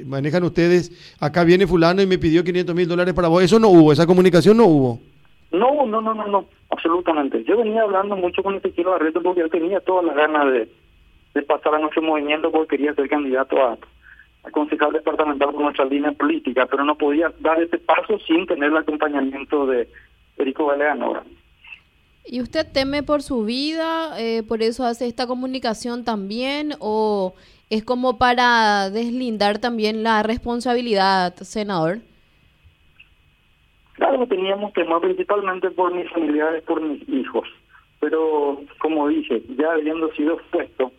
manejan 0.06 0.44
ustedes, 0.44 0.92
acá 1.20 1.44
viene 1.44 1.68
fulano 1.68 2.02
y 2.02 2.08
me 2.08 2.18
pidió 2.18 2.44
500 2.44 2.76
mil 2.76 2.88
dólares 2.88 3.14
para 3.14 3.30
vos. 3.30 3.42
Eso 3.42 3.60
no 3.60 3.70
hubo, 3.70 3.94
esa 3.94 4.06
comunicación 4.06 4.58
no 4.58 4.66
hubo. 4.66 5.00
No, 5.52 5.86
no, 5.86 6.02
no, 6.02 6.14
no, 6.14 6.28
no, 6.28 6.46
absolutamente. 6.70 7.44
Yo 7.46 7.58
venía 7.58 7.82
hablando 7.82 8.16
mucho 8.16 8.44
con 8.44 8.56
Ezequiel 8.56 8.88
Barreto 8.88 9.22
porque 9.22 9.42
él 9.42 9.50
tenía 9.50 9.80
todas 9.80 10.06
las 10.06 10.16
ganas 10.16 10.52
de, 10.52 10.70
de 11.34 11.42
pasar 11.44 11.76
a 11.76 11.80
nuestro 11.80 12.02
movimiento 12.02 12.52
porque 12.52 12.78
quería 12.78 12.94
ser 12.94 13.10
candidato 13.10 13.64
a 13.64 13.78
concejal 14.52 14.94
departamental 14.94 15.54
con 15.54 15.64
nuestra 15.64 15.86
línea 15.86 16.12
política, 16.12 16.66
pero 16.66 16.84
no 16.84 16.96
podía 16.96 17.32
dar 17.40 17.62
ese 17.62 17.78
paso 17.78 18.20
sin 18.28 18.46
tener 18.46 18.72
el 18.72 18.78
acompañamiento 18.78 19.66
de 19.66 19.88
Erico 20.38 20.68
Galeano. 20.68 21.24
¿Y 22.26 22.42
usted 22.42 22.68
teme 22.72 23.02
por 23.02 23.22
su 23.22 23.44
vida, 23.44 24.20
eh, 24.20 24.44
por 24.44 24.62
eso 24.62 24.86
hace 24.86 25.08
esta 25.08 25.26
comunicación 25.26 26.04
también, 26.04 26.74
o 26.80 27.34
es 27.70 27.84
como 27.84 28.18
para 28.18 28.90
deslindar 28.90 29.60
también 29.60 30.04
la 30.04 30.22
responsabilidad, 30.24 31.36
senador? 31.38 32.00
Claro, 33.94 34.28
teníamos 34.28 34.74
temor 34.74 35.02
principalmente 35.02 35.72
por 35.72 35.94
mis 35.94 36.10
familiares, 36.12 36.64
por 36.64 36.82
mis 36.82 37.08
hijos, 37.10 37.48
pero 38.00 38.62
como 38.80 39.08
dije, 39.08 39.42
ya 39.58 39.72
habiendo 39.74 40.12
sido 40.14 40.36
expuesto, 40.36 40.92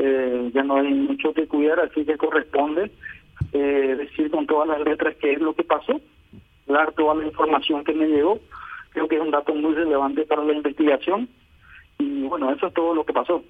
eh, 0.00 0.50
ya 0.54 0.62
no 0.62 0.76
hay 0.76 0.92
mucho 0.94 1.32
que 1.32 1.46
cuidar, 1.46 1.80
así 1.80 2.04
que 2.04 2.16
corresponde 2.16 2.90
eh, 3.52 3.94
decir 3.98 4.30
con 4.30 4.46
todas 4.46 4.68
las 4.68 4.80
letras 4.80 5.16
qué 5.20 5.32
es 5.32 5.40
lo 5.40 5.54
que 5.54 5.64
pasó, 5.64 6.00
dar 6.66 6.92
toda 6.92 7.14
la 7.14 7.26
información 7.26 7.82
que 7.84 7.94
me 7.94 8.06
llegó, 8.06 8.38
creo 8.90 9.08
que 9.08 9.16
es 9.16 9.22
un 9.22 9.30
dato 9.30 9.54
muy 9.54 9.74
relevante 9.74 10.24
para 10.24 10.44
la 10.44 10.52
investigación 10.52 11.28
y 11.98 12.22
bueno, 12.22 12.52
eso 12.52 12.68
es 12.68 12.74
todo 12.74 12.94
lo 12.94 13.04
que 13.04 13.12
pasó. 13.12 13.42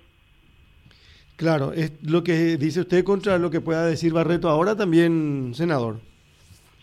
Claro, 1.36 1.72
es 1.72 1.92
lo 2.02 2.24
que 2.24 2.56
dice 2.56 2.80
usted 2.80 3.04
contra 3.04 3.38
lo 3.38 3.50
que 3.50 3.60
pueda 3.60 3.86
decir 3.86 4.12
Barreto 4.12 4.48
ahora 4.48 4.74
también, 4.74 5.52
senador. 5.54 5.96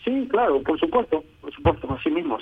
Sí, 0.04 0.26
claro, 0.30 0.62
por 0.62 0.78
supuesto, 0.78 1.24
por 1.40 1.52
supuesto, 1.52 1.92
así 1.92 2.10
mismo. 2.10 2.38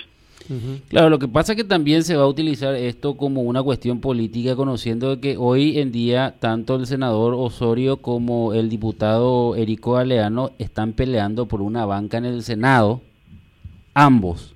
Claro, 0.89 1.09
lo 1.09 1.19
que 1.19 1.27
pasa 1.27 1.53
es 1.53 1.57
que 1.57 1.63
también 1.63 2.03
se 2.03 2.15
va 2.15 2.23
a 2.23 2.27
utilizar 2.27 2.75
esto 2.75 3.15
como 3.17 3.41
una 3.41 3.63
cuestión 3.63 3.99
política, 3.99 4.55
conociendo 4.55 5.19
que 5.19 5.37
hoy 5.37 5.79
en 5.79 5.91
día 5.91 6.35
tanto 6.39 6.75
el 6.75 6.87
senador 6.87 7.33
Osorio 7.33 7.97
como 7.97 8.53
el 8.53 8.69
diputado 8.69 9.55
Erico 9.55 9.97
Aleano 9.97 10.51
están 10.59 10.93
peleando 10.93 11.47
por 11.47 11.61
una 11.61 11.85
banca 11.85 12.17
en 12.17 12.25
el 12.25 12.43
Senado, 12.43 13.01
ambos. 13.93 14.53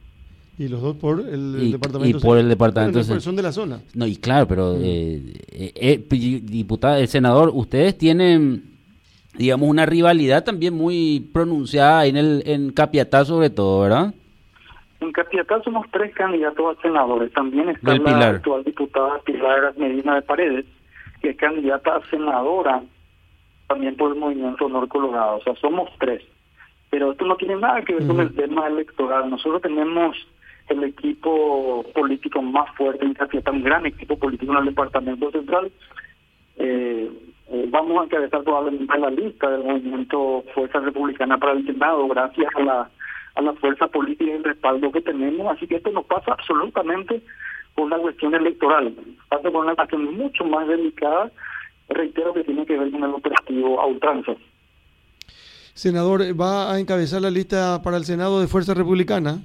Y 0.57 0.67
los 0.67 0.81
dos 0.81 0.97
por 0.97 1.21
el, 1.21 1.71
departamento. 1.71 2.17
Y 2.17 2.21
por 2.21 2.37
el 2.37 2.49
departamento. 2.49 3.21
son 3.21 3.35
de 3.35 3.41
la 3.41 3.53
zona. 3.53 3.79
No, 3.93 4.05
y 4.05 4.17
claro, 4.17 4.45
pero 4.45 4.75
eh, 4.75 5.33
eh, 5.51 5.71
eh 6.09 6.41
diputado, 6.43 6.97
el 6.97 7.07
senador, 7.07 7.49
ustedes 7.53 7.97
tienen, 7.97 8.65
digamos, 9.37 9.69
una 9.69 9.85
rivalidad 9.85 10.43
también 10.43 10.73
muy 10.73 11.29
pronunciada 11.31 12.05
en 12.07 12.17
el 12.17 12.43
en 12.45 12.71
Capiatá 12.73 13.23
sobre 13.23 13.49
todo, 13.49 13.79
¿verdad? 13.79 14.13
En 15.01 15.11
Capiatá 15.13 15.61
somos 15.63 15.87
tres 15.91 16.13
candidatos 16.13 16.77
a 16.77 16.81
senadores. 16.81 17.31
También 17.31 17.69
está 17.69 17.95
la 17.97 18.27
actual 18.27 18.63
diputada 18.63 19.19
Pilar 19.19 19.73
Medina 19.77 20.15
de 20.15 20.21
Paredes, 20.21 20.65
que 21.21 21.29
es 21.29 21.37
candidata 21.37 21.95
a 21.95 22.09
senadora 22.09 22.81
también 23.67 23.95
por 23.95 24.11
el 24.11 24.19
Movimiento 24.19 24.65
Honor 24.65 24.87
Colorado. 24.87 25.37
O 25.37 25.41
sea, 25.41 25.55
somos 25.55 25.89
tres. 25.99 26.21
Pero 26.89 27.11
esto 27.11 27.25
no 27.25 27.35
tiene 27.37 27.55
nada 27.55 27.81
que 27.83 27.93
ver 27.93 28.07
con 28.07 28.19
el 28.19 28.33
tema 28.33 28.67
electoral. 28.67 29.29
Nosotros 29.29 29.61
tenemos 29.61 30.17
el 30.67 30.83
equipo 30.83 31.85
político 31.93 32.41
más 32.41 32.69
fuerte 32.75 33.05
en 33.05 33.13
Capiatá, 33.13 33.51
un 33.51 33.63
gran 33.63 33.85
equipo 33.85 34.17
político 34.17 34.51
en 34.51 34.59
el 34.59 34.65
departamento 34.65 35.31
central. 35.31 35.71
Eh, 36.57 37.09
eh, 37.51 37.65
vamos 37.69 38.01
a 38.01 38.03
encabezar 38.03 38.43
probablemente 38.43 38.97
la 38.97 39.09
lista 39.09 39.49
del 39.49 39.63
movimiento 39.63 40.43
Fuerza 40.53 40.79
Republicana 40.79 41.37
para 41.37 41.53
el 41.53 41.65
Senado, 41.65 42.07
gracias 42.07 42.47
a 42.55 42.59
la, 42.59 42.89
a 43.39 43.41
la 43.41 43.53
fuerza 43.53 43.87
política 43.87 44.25
y 44.31 44.35
el 44.35 44.43
respaldo 44.43 44.91
que 44.91 45.01
tenemos. 45.01 45.55
Así 45.55 45.67
que 45.67 45.77
esto 45.77 45.91
no 45.91 46.03
pasa 46.03 46.33
absolutamente 46.33 47.21
por 47.73 47.85
una 47.85 47.97
cuestión 47.97 48.35
electoral, 48.35 48.93
pasa 49.29 49.49
por 49.49 49.65
una 49.65 49.75
cuestión 49.75 50.13
mucho 50.15 50.43
más 50.45 50.67
delicada, 50.67 51.31
reitero 51.87 52.33
que 52.33 52.43
tiene 52.43 52.65
que 52.65 52.77
ver 52.77 52.91
con 52.91 53.03
el 53.03 53.11
operativo 53.11 53.79
a 53.79 53.85
ultranza. 53.87 54.33
Senador, 55.73 56.21
¿va 56.39 56.73
a 56.73 56.79
encabezar 56.79 57.21
la 57.21 57.31
lista 57.31 57.81
para 57.81 57.97
el 57.97 58.03
Senado 58.03 58.41
de 58.41 58.47
Fuerza 58.47 58.73
Republicana? 58.73 59.39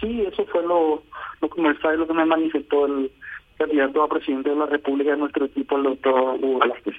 Sí, 0.00 0.22
eso 0.22 0.44
fue 0.46 0.62
lo, 0.62 1.02
lo 1.40 1.48
comercial, 1.48 1.98
lo 1.98 2.06
que 2.06 2.14
me 2.14 2.24
manifestó 2.24 2.86
el 2.86 3.10
candidato 3.58 4.02
a 4.02 4.08
presidente 4.08 4.50
de 4.50 4.56
la 4.56 4.66
República 4.66 5.10
de 5.10 5.16
nuestro 5.16 5.44
equipo, 5.46 5.76
el 5.76 5.82
doctor 5.82 6.38
Hugo 6.40 6.60
Velázquez. 6.60 6.94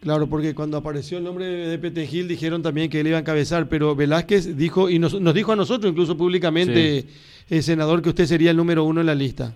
Claro, 0.00 0.26
porque 0.28 0.54
cuando 0.54 0.78
apareció 0.78 1.18
el 1.18 1.24
nombre 1.24 1.44
de 1.44 1.78
Pete 1.78 2.06
Gil 2.06 2.26
dijeron 2.26 2.62
también 2.62 2.88
que 2.88 3.00
él 3.00 3.06
iba 3.06 3.18
a 3.18 3.20
encabezar, 3.20 3.68
pero 3.68 3.94
Velázquez 3.94 4.56
dijo, 4.56 4.88
y 4.88 4.98
nos, 4.98 5.20
nos 5.20 5.34
dijo 5.34 5.52
a 5.52 5.56
nosotros 5.56 5.90
incluso 5.90 6.16
públicamente, 6.16 6.98
el 7.00 7.06
eh, 7.50 7.62
senador, 7.62 8.02
que 8.02 8.08
usted 8.08 8.24
sería 8.24 8.50
el 8.50 8.56
número 8.56 8.84
uno 8.84 9.00
en 9.00 9.06
la 9.06 9.14
lista. 9.14 9.54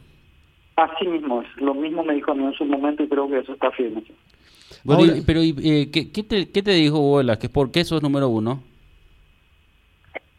Así 0.76 1.06
mismo 1.06 1.40
es, 1.40 1.48
lo 1.56 1.72
mismo 1.72 2.04
me 2.04 2.14
dijo 2.14 2.32
a 2.32 2.34
mí 2.34 2.44
en 2.44 2.52
su 2.52 2.66
momento 2.66 3.02
y 3.02 3.08
creo 3.08 3.28
que 3.28 3.38
eso 3.38 3.54
está 3.54 3.70
firme. 3.70 4.02
pero 5.26 5.40
eh, 5.40 5.90
¿qué, 5.90 6.12
qué, 6.12 6.22
te, 6.22 6.50
¿qué 6.50 6.62
te 6.62 6.72
dijo 6.72 7.16
Velázquez? 7.16 7.50
¿Por 7.50 7.70
qué 7.70 7.84
sos 7.84 8.02
número 8.02 8.28
uno? 8.28 8.62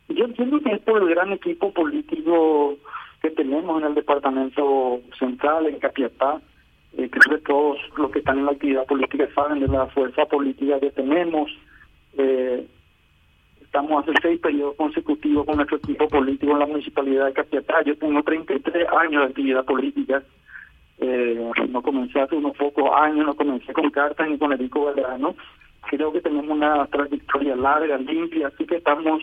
Yo 0.09 0.25
entiendo 0.25 0.59
que 0.61 0.73
es 0.73 0.81
por 0.81 1.01
el 1.01 1.09
gran 1.09 1.33
equipo 1.33 1.73
político 1.73 2.77
que 3.21 3.31
tenemos 3.31 3.81
en 3.81 3.87
el 3.87 3.95
departamento 3.95 5.01
central, 5.17 5.65
en 5.65 5.79
Capiatá, 5.79 6.39
creo 6.96 7.38
que 7.38 7.44
todos 7.46 7.77
los 7.98 8.12
que 8.12 8.20
están 8.20 8.39
en 8.39 8.46
la 8.46 8.51
actividad 8.51 8.86
política 8.86 9.27
saben 9.36 9.60
de 9.60 9.67
la 9.67 9.88
fuerza 9.88 10.25
política 10.25 10.79
que 10.79 10.91
tenemos. 10.91 11.51
Eh, 12.17 12.65
estamos 13.62 14.03
hace 14.03 14.13
seis 14.22 14.39
periodos 14.39 14.75
consecutivos 14.75 15.46
con 15.46 15.58
nuestro 15.58 15.77
equipo 15.77 16.08
político 16.08 16.53
en 16.53 16.60
la 16.60 16.65
municipalidad 16.65 17.25
de 17.25 17.34
Capiatá. 17.34 17.84
Yo 17.84 17.98
tengo 17.98 18.24
33 18.24 18.88
años 18.89 19.22
de 19.22 19.27
actividad 19.27 19.65
política. 19.65 20.24
Eh, 21.00 21.51
no 21.70 21.82
comencé 21.84 22.20
hace 22.20 22.36
unos 22.36 22.58
pocos 22.58 22.89
años, 22.96 23.25
no 23.25 23.36
comencé 23.36 23.72
con 23.74 23.89
Cartas 23.91 24.27
ni 24.27 24.38
con 24.38 24.53
Erico 24.53 24.86
Valderano. 24.86 25.36
Creo 25.89 26.12
que 26.12 26.22
tenemos 26.22 26.50
una 26.50 26.86
trayectoria 26.88 27.56
larga, 27.56 27.98
limpia, 27.98 28.48
así 28.48 28.65
que 28.65 28.77
estamos 28.77 29.22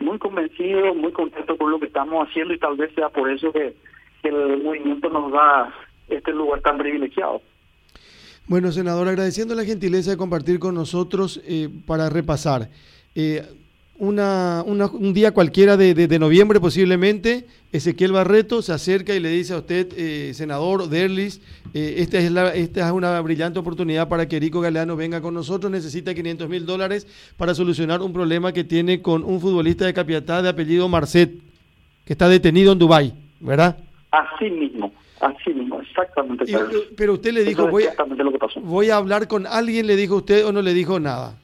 muy 0.00 0.18
convencidos, 0.18 0.96
muy 0.96 1.12
contentos 1.12 1.58
con 1.58 1.70
lo 1.70 1.80
que 1.80 1.86
estamos 1.86 2.28
haciendo 2.28 2.54
y 2.54 2.58
tal 2.58 2.76
vez 2.76 2.94
sea 2.94 3.08
por 3.08 3.30
eso 3.30 3.50
que 3.52 3.74
el 4.22 4.62
movimiento 4.62 5.08
nos 5.08 5.32
da 5.32 5.72
este 6.08 6.32
lugar 6.32 6.60
tan 6.60 6.78
privilegiado. 6.78 7.42
Bueno, 8.48 8.70
senador, 8.70 9.08
agradeciendo 9.08 9.56
la 9.56 9.64
gentileza 9.64 10.10
de 10.12 10.16
compartir 10.16 10.60
con 10.60 10.74
nosotros 10.74 11.40
eh, 11.46 11.68
para 11.84 12.08
repasar. 12.08 12.68
Eh, 13.16 13.42
una, 13.98 14.62
un 14.62 15.14
día 15.14 15.32
cualquiera 15.32 15.76
de, 15.76 15.94
de, 15.94 16.18
noviembre 16.18 16.60
posiblemente, 16.60 17.46
Ezequiel 17.72 18.12
Barreto 18.12 18.60
se 18.60 18.72
acerca 18.72 19.14
y 19.14 19.20
le 19.20 19.30
dice 19.30 19.54
a 19.54 19.58
usted, 19.58 19.88
eh, 19.96 20.34
senador 20.34 20.88
Derlis, 20.88 21.40
esta, 21.72 22.18
es 22.18 22.30
la, 22.30 22.54
esta 22.54 22.86
es 22.86 22.92
una 22.92 23.18
brillante 23.22 23.58
oportunidad 23.58 24.08
para 24.08 24.28
que 24.28 24.36
Erico 24.36 24.60
Galeano 24.60 24.96
venga 24.96 25.22
con 25.22 25.32
nosotros, 25.32 25.72
necesita 25.72 26.14
500 26.14 26.48
mil 26.48 26.66
dólares 26.66 27.06
para 27.38 27.54
solucionar 27.54 28.02
un 28.02 28.12
problema 28.12 28.52
que 28.52 28.64
tiene 28.64 29.00
con 29.00 29.24
un 29.24 29.40
futbolista 29.40 29.86
de 29.86 29.94
Capiatá 29.94 30.42
de 30.42 30.50
apellido 30.50 30.88
Marcet, 30.88 31.32
que 32.04 32.12
está 32.12 32.28
detenido 32.28 32.72
en 32.72 32.78
Dubái, 32.78 33.14
¿verdad? 33.40 33.78
Así 34.10 34.50
mismo. 34.50 34.92
Así 35.26 35.52
mismo, 35.52 35.80
exactamente. 35.80 36.44
pero 36.96 37.14
usted 37.14 37.32
le 37.32 37.42
dijo, 37.42 37.66
voy, 37.68 37.84
voy 38.62 38.90
a 38.90 38.96
hablar 38.96 39.26
con 39.26 39.44
alguien, 39.44 39.88
¿le 39.88 39.96
dijo 39.96 40.16
usted 40.16 40.46
o 40.46 40.52
no 40.52 40.62
le 40.62 40.72
dijo 40.72 41.00
nada? 41.00 41.36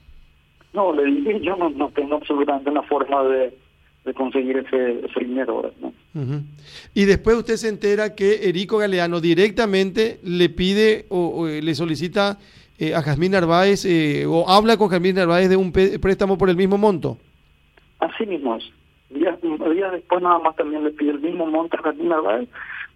No, 0.72 0.92
le 0.92 1.04
dije, 1.04 1.40
yo 1.40 1.56
no, 1.56 1.68
no 1.70 1.88
tengo 1.88 2.14
absolutamente 2.14 2.70
una 2.70 2.82
forma 2.82 3.24
de, 3.24 3.52
conseguir 4.14 4.58
ese, 4.58 5.02
dinero. 5.18 5.72
¿no? 5.80 5.92
Y 6.94 7.06
después 7.06 7.36
usted 7.36 7.56
se 7.56 7.68
entera 7.68 8.14
que 8.14 8.48
Erico 8.48 8.78
Galeano 8.78 9.20
directamente 9.20 10.20
le 10.22 10.48
pide 10.48 11.06
o, 11.08 11.48
le 11.48 11.74
solicita 11.74 12.38
eh, 12.78 12.94
a 12.94 13.02
Jazmín 13.02 13.32
Narváez 13.32 13.84
eh, 13.84 14.26
o 14.28 14.48
habla 14.48 14.76
con 14.76 14.90
Jazmín 14.90 15.16
Narváez 15.16 15.48
de 15.48 15.56
un 15.56 15.72
préstamo 15.72 16.38
por 16.38 16.50
el 16.50 16.56
mismo 16.56 16.78
monto. 16.78 17.18
Así 17.98 18.26
mismo 18.26 18.54
es. 18.54 18.64
Días, 19.10 19.40
días 19.42 19.92
después 19.92 20.22
nada 20.22 20.38
más 20.38 20.54
también 20.54 20.84
le 20.84 20.90
pide 20.92 21.10
el 21.10 21.20
mismo 21.20 21.46
monto 21.46 21.76
a 21.76 21.82
Jazmín 21.82 22.10
Narváez 22.10 22.48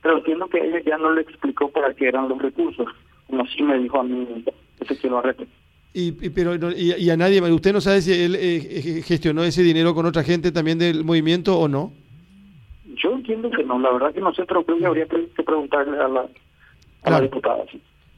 pero 0.07 0.19
entiendo 0.19 0.47
que 0.47 0.59
ella 0.59 0.81
ya 0.87 0.99
no 0.99 1.13
le 1.13 1.23
explicó 1.23 1.69
para 1.69 1.93
qué 1.93 2.07
eran 2.07 2.29
los 2.29 2.41
recursos, 2.41 2.87
como 3.27 3.45
sí 3.47 3.61
me 3.65 3.77
dijo 3.77 3.99
a 3.99 4.05
mí 4.05 4.45
Ezequiel 4.79 5.15
Barreto. 5.15 5.45
Y, 5.93 6.13
pero 6.13 6.55
y, 6.71 7.11
a 7.11 7.17
nadie, 7.17 7.41
¿usted 7.51 7.73
no 7.73 7.81
sabe 7.81 8.03
si 8.03 8.13
él 8.13 8.37
eh, 8.39 9.03
gestionó 9.05 9.43
ese 9.43 9.65
dinero 9.65 9.97
con 9.97 10.07
otra 10.07 10.23
gente 10.23 10.53
también 10.53 10.79
del 10.79 11.03
movimiento 11.03 11.59
o 11.59 11.67
no? 11.67 11.93
Yo 13.03 13.15
entiendo 13.15 13.51
que 13.51 13.65
no, 13.65 13.81
la 13.81 13.91
verdad 13.91 14.15
que 14.15 14.21
no 14.21 14.33
sé, 14.33 14.45
pero 14.47 14.63
creo 14.63 14.79
que 14.79 14.87
habría 14.87 15.07
que, 15.07 15.43
preguntarle 15.45 15.99
a 15.99 16.07
la, 16.07 16.27
a 17.03 17.11
la 17.11 17.21
diputada. 17.21 17.65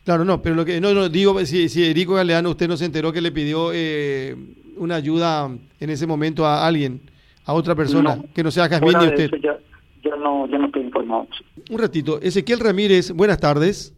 Claro, 0.05 0.27
no, 0.27 0.43
pero 0.43 0.57
lo 0.57 0.67
que 0.67 0.83
no, 0.83 0.93
no 0.93 1.09
digo, 1.09 1.39
si, 1.47 1.71
si 1.71 1.87
Erico 1.87 2.15
Galeano 2.15 2.51
usted 2.51 2.69
no 2.69 2.77
se 2.77 2.85
enteró 2.85 3.15
que 3.15 3.23
le 3.23 3.33
pidió 3.33 3.71
eh, 3.73 4.37
una 4.77 4.97
ayuda 4.97 5.49
en 5.81 5.91
ese 5.91 6.07
momento 6.07 6.45
a 6.45 6.67
alguien, 6.67 7.01
a 7.47 7.55
otra 7.55 7.75
persona, 7.75 8.19
que 8.35 8.43
no 8.43 8.51
sea 8.51 8.69
Jasmine 8.69 9.05
y 9.05 9.09
usted 9.09 9.31
ya 9.41 9.59
no, 10.19 10.47
ya 10.47 10.59
no 10.59 10.67
estoy 10.67 10.83
informado. 10.83 11.27
Un 11.71 11.79
ratito. 11.79 12.21
Ezequiel 12.21 12.61
Ramírez, 12.61 13.13
buenas 13.13 13.39
tardes. 13.39 13.95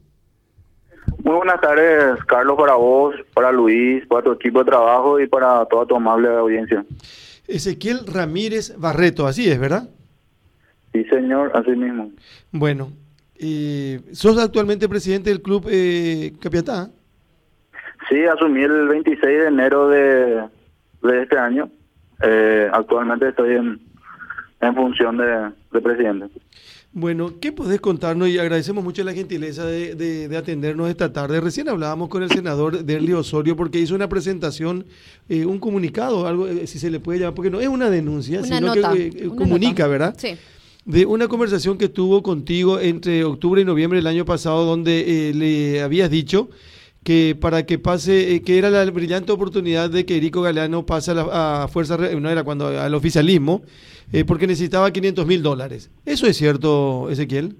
Muy 1.22 1.36
buenas 1.36 1.60
tardes, 1.60 2.22
Carlos, 2.24 2.56
para 2.58 2.74
vos, 2.74 3.14
para 3.34 3.52
Luis, 3.52 4.06
para 4.06 4.22
tu 4.22 4.32
equipo 4.32 4.60
de 4.60 4.70
trabajo 4.70 5.20
y 5.20 5.26
para 5.26 5.64
toda 5.66 5.86
tu 5.86 5.96
amable 5.96 6.28
audiencia. 6.28 6.84
Ezequiel 7.46 8.06
Ramírez 8.06 8.74
Barreto, 8.78 9.26
así 9.26 9.50
es, 9.50 9.58
¿verdad? 9.58 9.88
Sí, 10.92 11.04
señor, 11.04 11.50
así 11.54 11.70
mismo. 11.70 12.10
Bueno, 12.52 12.92
eh, 13.38 14.00
¿sos 14.12 14.38
actualmente 14.38 14.88
presidente 14.88 15.30
del 15.30 15.42
club 15.42 15.66
eh, 15.70 16.32
Capiatá? 16.40 16.90
Sí, 18.08 18.24
asumí 18.24 18.62
el 18.62 18.88
26 18.88 19.22
de 19.22 19.46
enero 19.46 19.88
de, 19.88 20.42
de 21.02 21.22
este 21.22 21.38
año. 21.38 21.70
Eh, 22.22 22.68
actualmente 22.72 23.28
estoy 23.28 23.56
en, 23.56 23.80
en 24.60 24.74
función 24.74 25.16
de, 25.16 25.80
presidente. 25.80 26.26
Bueno, 26.92 27.34
¿qué 27.40 27.52
podés 27.52 27.80
contarnos? 27.80 28.28
Y 28.28 28.38
agradecemos 28.38 28.82
mucho 28.82 29.04
la 29.04 29.12
gentileza 29.12 29.64
de, 29.64 29.94
de, 29.94 30.36
atendernos 30.36 30.90
esta 30.90 31.12
tarde. 31.12 31.40
Recién 31.40 31.68
hablábamos 31.68 32.08
con 32.08 32.22
el 32.22 32.30
senador 32.30 32.84
Derli 32.84 33.12
Osorio 33.12 33.56
porque 33.56 33.78
hizo 33.78 33.94
una 33.94 34.08
presentación, 34.08 34.84
eh, 35.28 35.46
un 35.46 35.58
comunicado, 35.60 36.26
algo, 36.26 36.48
eh, 36.48 36.66
si 36.66 36.78
se 36.78 36.90
le 36.90 36.98
puede 36.98 37.20
llamar, 37.20 37.34
porque 37.34 37.50
no 37.50 37.60
es 37.60 37.68
una 37.68 37.90
denuncia, 37.90 38.42
sino 38.42 38.72
que 38.72 38.80
eh, 38.80 39.28
comunica, 39.36 39.86
¿verdad? 39.86 40.14
Sí. 40.18 40.36
De 40.84 41.06
una 41.06 41.28
conversación 41.28 41.78
que 41.78 41.88
tuvo 41.88 42.22
contigo 42.22 42.80
entre 42.80 43.22
octubre 43.24 43.62
y 43.62 43.64
noviembre 43.64 43.98
del 43.98 44.06
año 44.08 44.24
pasado, 44.24 44.64
donde 44.64 45.32
le 45.34 45.82
habías 45.82 46.10
dicho 46.10 46.48
que 47.04 47.36
para 47.38 47.64
que 47.64 47.78
pase, 47.78 48.42
que 48.42 48.58
era 48.58 48.68
la 48.68 48.84
brillante 48.90 49.30
oportunidad 49.30 49.90
de 49.90 50.04
que 50.04 50.16
Erico 50.16 50.42
Galeano 50.42 50.84
pase 50.84 51.12
a, 51.12 51.14
la, 51.14 51.62
a 51.62 51.68
Fuerza, 51.68 51.96
no 51.96 52.28
era 52.28 52.44
cuando, 52.44 52.66
al 52.66 52.94
oficialismo, 52.94 53.62
eh, 54.12 54.24
porque 54.24 54.46
necesitaba 54.46 54.90
500 54.90 55.26
mil 55.26 55.42
dólares. 55.42 55.90
¿Eso 56.04 56.26
es 56.26 56.36
cierto, 56.36 57.08
Ezequiel? 57.10 57.56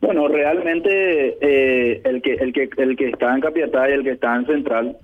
Bueno, 0.00 0.28
realmente 0.28 1.36
eh, 1.40 2.00
el 2.04 2.22
que 2.22 2.34
el 2.34 2.52
que 2.52 2.70
el 2.76 2.96
que 2.96 3.08
está 3.08 3.34
en 3.34 3.40
Capiatá 3.40 3.90
y 3.90 3.92
el 3.94 4.04
que 4.04 4.12
está 4.12 4.36
en 4.36 4.46
Central 4.46 4.96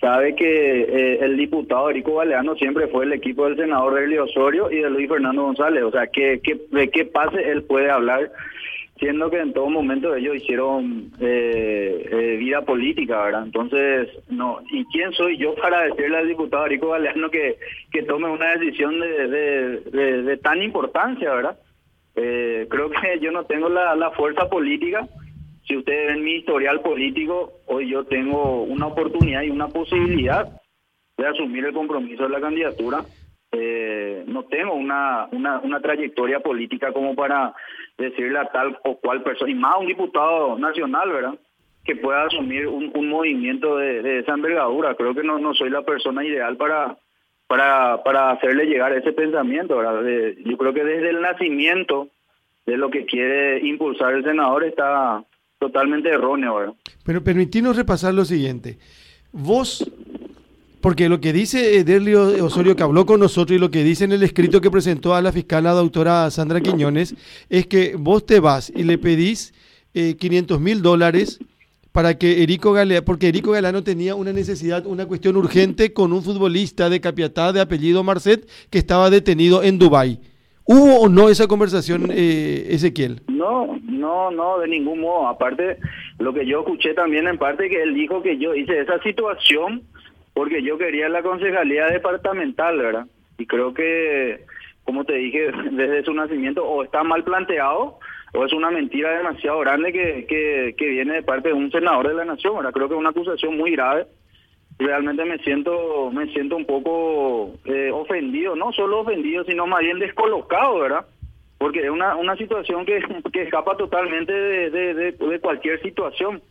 sabe 0.00 0.34
que 0.36 0.82
eh, 0.82 1.18
el 1.22 1.36
diputado 1.38 1.88
Erico 1.88 2.16
Galeano 2.16 2.54
siempre 2.56 2.88
fue 2.88 3.06
el 3.06 3.14
equipo 3.14 3.46
del 3.46 3.56
senador 3.56 3.94
Relio 3.94 4.24
Osorio 4.24 4.70
y 4.70 4.76
de 4.80 4.90
Luis 4.90 5.08
Fernando 5.08 5.44
González. 5.44 5.82
O 5.82 5.90
sea, 5.90 6.08
que, 6.08 6.40
que 6.40 6.60
de 6.70 6.90
qué 6.90 7.06
pase 7.06 7.50
él 7.50 7.62
puede 7.62 7.90
hablar 7.90 8.30
siendo 8.98 9.28
que 9.28 9.40
en 9.40 9.52
todo 9.52 9.68
momento 9.68 10.14
ellos 10.14 10.36
hicieron 10.36 11.10
eh, 11.20 12.08
eh, 12.10 12.36
vida 12.38 12.62
política, 12.62 13.24
¿verdad? 13.24 13.44
Entonces, 13.44 14.08
no, 14.28 14.60
¿y 14.70 14.84
quién 14.86 15.12
soy 15.12 15.36
yo 15.36 15.54
para 15.56 15.82
decirle 15.82 16.16
al 16.16 16.28
diputado 16.28 16.66
Rico 16.66 16.90
Galeano 16.90 17.28
que, 17.30 17.58
que 17.90 18.02
tome 18.04 18.28
una 18.28 18.56
decisión 18.56 19.00
de, 19.00 19.28
de, 20.22 20.36
tan 20.38 20.62
importancia, 20.62 21.34
¿verdad? 21.34 21.58
Eh, 22.14 22.66
creo 22.70 22.90
que 22.90 23.18
yo 23.20 23.32
no 23.32 23.44
tengo 23.44 23.68
la, 23.68 23.96
la 23.96 24.12
fuerza 24.12 24.48
política. 24.48 25.06
Si 25.66 25.76
ustedes 25.76 26.08
ven 26.08 26.22
mi 26.22 26.36
historial 26.36 26.80
político, 26.80 27.52
hoy 27.66 27.90
yo 27.90 28.04
tengo 28.04 28.62
una 28.62 28.86
oportunidad 28.86 29.42
y 29.42 29.50
una 29.50 29.68
posibilidad 29.68 30.60
de 31.16 31.26
asumir 31.26 31.64
el 31.64 31.72
compromiso 31.72 32.24
de 32.24 32.28
la 32.28 32.40
candidatura. 32.40 33.04
Eh, 33.50 34.24
no 34.26 34.44
tengo 34.44 34.74
una, 34.74 35.28
una, 35.32 35.60
una 35.60 35.80
trayectoria 35.80 36.40
política 36.40 36.92
como 36.92 37.14
para 37.14 37.54
decirle 37.98 38.38
a 38.38 38.50
tal 38.50 38.78
o 38.84 38.96
cual 38.98 39.22
persona, 39.22 39.50
y 39.50 39.54
más 39.54 39.76
un 39.78 39.86
diputado 39.86 40.58
nacional, 40.58 41.12
¿verdad? 41.12 41.34
Que 41.84 41.96
pueda 41.96 42.24
asumir 42.24 42.66
un, 42.66 42.90
un 42.94 43.08
movimiento 43.08 43.76
de, 43.76 44.20
esa 44.20 44.32
envergadura. 44.32 44.94
Creo 44.94 45.14
que 45.14 45.22
no, 45.22 45.38
no 45.38 45.54
soy 45.54 45.70
la 45.70 45.82
persona 45.82 46.24
ideal 46.24 46.56
para, 46.56 46.96
para, 47.46 48.02
para 48.02 48.30
hacerle 48.30 48.66
llegar 48.66 48.92
ese 48.92 49.12
pensamiento, 49.12 49.76
¿verdad? 49.76 50.02
yo 50.44 50.56
creo 50.56 50.72
que 50.72 50.84
desde 50.84 51.10
el 51.10 51.20
nacimiento 51.20 52.08
de 52.66 52.76
lo 52.76 52.90
que 52.90 53.04
quiere 53.04 53.60
impulsar 53.66 54.14
el 54.14 54.24
senador 54.24 54.64
está 54.64 55.22
totalmente 55.58 56.08
erróneo, 56.08 56.56
¿verdad? 56.56 56.74
Pero 57.04 57.22
permitirnos 57.22 57.76
repasar 57.76 58.14
lo 58.14 58.24
siguiente. 58.24 58.78
Vos 59.32 59.84
Porque 60.84 61.08
lo 61.08 61.18
que 61.18 61.32
dice 61.32 61.82
Derlio 61.82 62.44
Osorio, 62.44 62.76
que 62.76 62.82
habló 62.82 63.06
con 63.06 63.18
nosotros, 63.18 63.56
y 63.56 63.58
lo 63.58 63.70
que 63.70 63.82
dice 63.82 64.04
en 64.04 64.12
el 64.12 64.22
escrito 64.22 64.60
que 64.60 64.70
presentó 64.70 65.14
a 65.14 65.22
la 65.22 65.32
fiscal, 65.32 65.64
la 65.64 65.70
doctora 65.70 66.30
Sandra 66.30 66.60
Quiñones, 66.60 67.16
es 67.48 67.66
que 67.66 67.94
vos 67.98 68.26
te 68.26 68.38
vas 68.38 68.68
y 68.68 68.82
le 68.82 68.98
pedís 68.98 69.54
eh, 69.94 70.14
500 70.18 70.60
mil 70.60 70.82
dólares 70.82 71.40
para 71.90 72.18
que 72.18 72.42
Erico 72.42 72.74
Galeano, 72.74 73.02
porque 73.02 73.28
Erico 73.28 73.52
Galeano 73.52 73.82
tenía 73.82 74.14
una 74.14 74.34
necesidad, 74.34 74.84
una 74.84 75.06
cuestión 75.06 75.38
urgente 75.38 75.94
con 75.94 76.12
un 76.12 76.22
futbolista 76.22 76.90
de 76.90 77.00
Capiatá 77.00 77.54
de 77.54 77.62
apellido 77.62 78.04
Marcet 78.04 78.46
que 78.68 78.76
estaba 78.76 79.08
detenido 79.08 79.62
en 79.62 79.78
Dubái. 79.78 80.20
¿Hubo 80.66 81.00
o 81.00 81.08
no 81.08 81.30
esa 81.30 81.46
conversación, 81.46 82.10
eh, 82.10 82.66
Ezequiel? 82.68 83.22
No, 83.28 83.80
no, 83.84 84.30
no, 84.30 84.58
de 84.58 84.68
ningún 84.68 85.00
modo. 85.00 85.28
Aparte, 85.28 85.78
lo 86.18 86.34
que 86.34 86.44
yo 86.44 86.60
escuché 86.60 86.92
también 86.92 87.26
en 87.26 87.38
parte 87.38 87.70
que 87.70 87.82
él 87.82 87.94
dijo 87.94 88.22
que 88.22 88.36
yo 88.36 88.54
hice 88.54 88.80
esa 88.80 89.02
situación 89.02 89.84
porque 90.34 90.62
yo 90.62 90.76
quería 90.76 91.08
la 91.08 91.22
concejalía 91.22 91.86
departamental, 91.86 92.76
¿verdad? 92.76 93.06
Y 93.38 93.46
creo 93.46 93.72
que, 93.72 94.44
como 94.82 95.04
te 95.04 95.14
dije, 95.14 95.50
desde 95.70 96.04
su 96.04 96.12
nacimiento 96.12 96.64
o 96.64 96.84
está 96.84 97.02
mal 97.02 97.24
planteado 97.24 97.98
o 98.34 98.44
es 98.44 98.52
una 98.52 98.70
mentira 98.70 99.16
demasiado 99.16 99.60
grande 99.60 99.92
que, 99.92 100.26
que, 100.26 100.74
que 100.76 100.88
viene 100.88 101.14
de 101.14 101.22
parte 101.22 101.48
de 101.48 101.54
un 101.54 101.70
senador 101.70 102.08
de 102.08 102.14
la 102.14 102.24
nación, 102.24 102.56
¿verdad? 102.56 102.72
Creo 102.72 102.88
que 102.88 102.94
es 102.94 103.00
una 103.00 103.10
acusación 103.10 103.56
muy 103.56 103.70
grave. 103.70 104.06
Realmente 104.76 105.24
me 105.24 105.38
siento 105.38 106.10
me 106.10 106.26
siento 106.32 106.56
un 106.56 106.66
poco 106.66 107.54
eh, 107.64 107.92
ofendido, 107.92 108.56
no 108.56 108.72
solo 108.72 109.00
ofendido, 109.00 109.44
sino 109.44 109.68
más 109.68 109.80
bien 109.80 110.00
descolocado, 110.00 110.80
¿verdad? 110.80 111.06
Porque 111.58 111.84
es 111.84 111.90
una, 111.90 112.16
una 112.16 112.36
situación 112.36 112.84
que, 112.84 113.00
que 113.32 113.42
escapa 113.42 113.76
totalmente 113.76 114.32
de, 114.32 114.94
de, 114.94 115.40
cualquier 115.40 115.80
situación. 115.80 116.42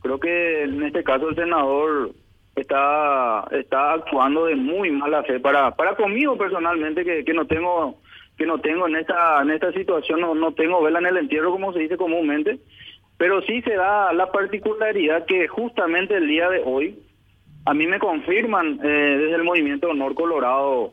Creo 0.00 0.18
que 0.18 0.62
en 0.62 0.82
este 0.84 1.04
caso 1.04 1.28
el 1.28 1.34
senador 1.34 2.12
está 2.56 3.46
está 3.50 3.92
actuando 3.92 4.46
de 4.46 4.56
muy 4.56 4.90
mala 4.90 5.22
fe 5.24 5.38
para 5.38 5.72
para 5.76 5.94
conmigo 5.94 6.38
personalmente 6.38 7.04
que, 7.04 7.22
que 7.22 7.34
no 7.34 7.46
tengo 7.46 7.98
que 8.38 8.46
no 8.46 8.58
tengo 8.58 8.88
en 8.88 8.96
esta 8.96 9.42
en 9.42 9.50
esta 9.50 9.72
situación 9.72 10.22
no, 10.22 10.34
no 10.34 10.52
tengo 10.52 10.82
vela 10.82 10.98
en 10.98 11.06
el 11.06 11.18
entierro 11.18 11.50
como 11.50 11.74
se 11.74 11.80
dice 11.80 11.98
comúnmente 11.98 12.58
pero 13.18 13.42
sí 13.42 13.60
se 13.60 13.74
da 13.74 14.10
la 14.14 14.32
particularidad 14.32 15.26
que 15.26 15.46
justamente 15.48 16.16
el 16.16 16.26
día 16.28 16.48
de 16.48 16.62
hoy 16.64 16.98
a 17.66 17.74
mí 17.74 17.86
me 17.86 17.98
confirman 17.98 18.80
eh, 18.82 19.18
desde 19.18 19.34
el 19.34 19.44
movimiento 19.44 19.90
Honor 19.90 20.14
Colorado 20.14 20.92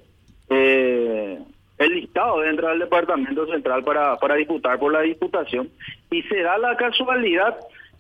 eh, 0.50 1.39
el 1.77 1.89
listado 1.89 2.41
dentro 2.41 2.67
del 2.67 2.79
departamento 2.79 3.48
central 3.48 3.86
para 3.86 4.17
para 4.17 4.36
disputar 4.36 4.77
por 4.79 4.91
la 4.91 5.01
diputación 5.01 5.70
y 6.12 6.24
se 6.24 6.41
da 6.41 6.58
la 6.58 6.75
casualidad 6.75 7.58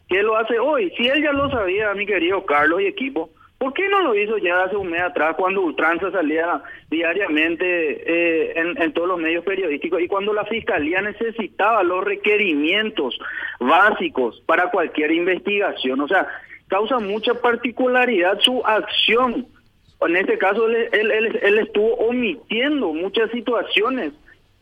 que 0.09 0.21
lo 0.21 0.35
hace 0.35 0.59
hoy. 0.59 0.91
Si 0.97 1.07
él 1.07 1.23
ya 1.23 1.31
lo 1.31 1.49
sabía 1.49 1.93
mi 1.93 2.05
querido 2.05 2.45
Carlos 2.45 2.81
y 2.81 2.87
equipo 2.87 3.29
¿Por 3.63 3.73
qué 3.73 3.87
no 3.87 4.01
lo 4.01 4.13
hizo 4.13 4.37
ya 4.39 4.61
hace 4.61 4.75
un 4.75 4.89
mes 4.89 4.99
atrás 4.99 5.37
cuando 5.37 5.61
Ultranza 5.61 6.11
salía 6.11 6.61
diariamente 6.91 7.63
eh, 7.65 8.53
en, 8.57 8.91
todos 8.91 9.07
los 9.07 9.17
medios 9.17 9.45
periodísticos 9.45 10.01
y 10.01 10.07
cuando 10.09 10.33
la 10.33 10.43
Fiscalía 10.43 11.01
necesitaba 11.01 11.81
los 11.81 12.03
requerimientos 12.03 13.17
básicos 13.61 14.43
para 14.45 14.69
cualquier 14.69 15.13
investigación? 15.13 16.01
O 16.01 16.09
sea, 16.09 16.27
causa 16.67 16.99
mucha 16.99 17.35
particularidad 17.35 18.37
su 18.41 18.61
acción. 18.65 19.47
En 20.01 20.17
este 20.17 20.37
caso, 20.37 20.67
él, 20.67 20.89
él, 20.91 21.11
él, 21.11 21.39
él 21.41 21.59
estuvo 21.59 21.93
omitiendo 21.93 22.91
muchas 22.91 23.31
situaciones 23.31 24.11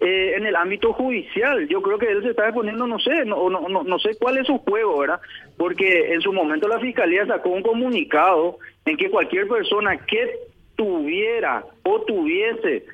eh, 0.03 0.33
en 0.35 0.47
el 0.47 0.55
ámbito 0.55 0.93
judicial. 0.93 1.67
Yo 1.67 1.79
creo 1.83 1.99
que 1.99 2.11
él 2.11 2.23
se 2.23 2.31
está 2.31 2.51
poniendo, 2.51 2.87
no 2.87 2.97
sé, 2.97 3.23
no, 3.23 3.51
no, 3.51 3.69
no, 3.69 3.83
no 3.83 3.99
sé 3.99 4.15
cuál 4.19 4.39
es 4.39 4.47
su 4.47 4.57
juego, 4.57 4.97
¿verdad? 4.97 5.21
Porque 5.57 6.13
en 6.13 6.21
su 6.21 6.33
momento 6.33 6.67
la 6.67 6.79
Fiscalía 6.79 7.25
sacó 7.27 7.49
un 7.49 7.61
comunicado 7.61 8.57
en 8.85 8.97
que 8.97 9.09
cualquier 9.09 9.47
persona 9.47 9.97
que 9.97 10.29
tuviera 10.75 11.63
o 11.83 12.01
tuviese 12.01 12.85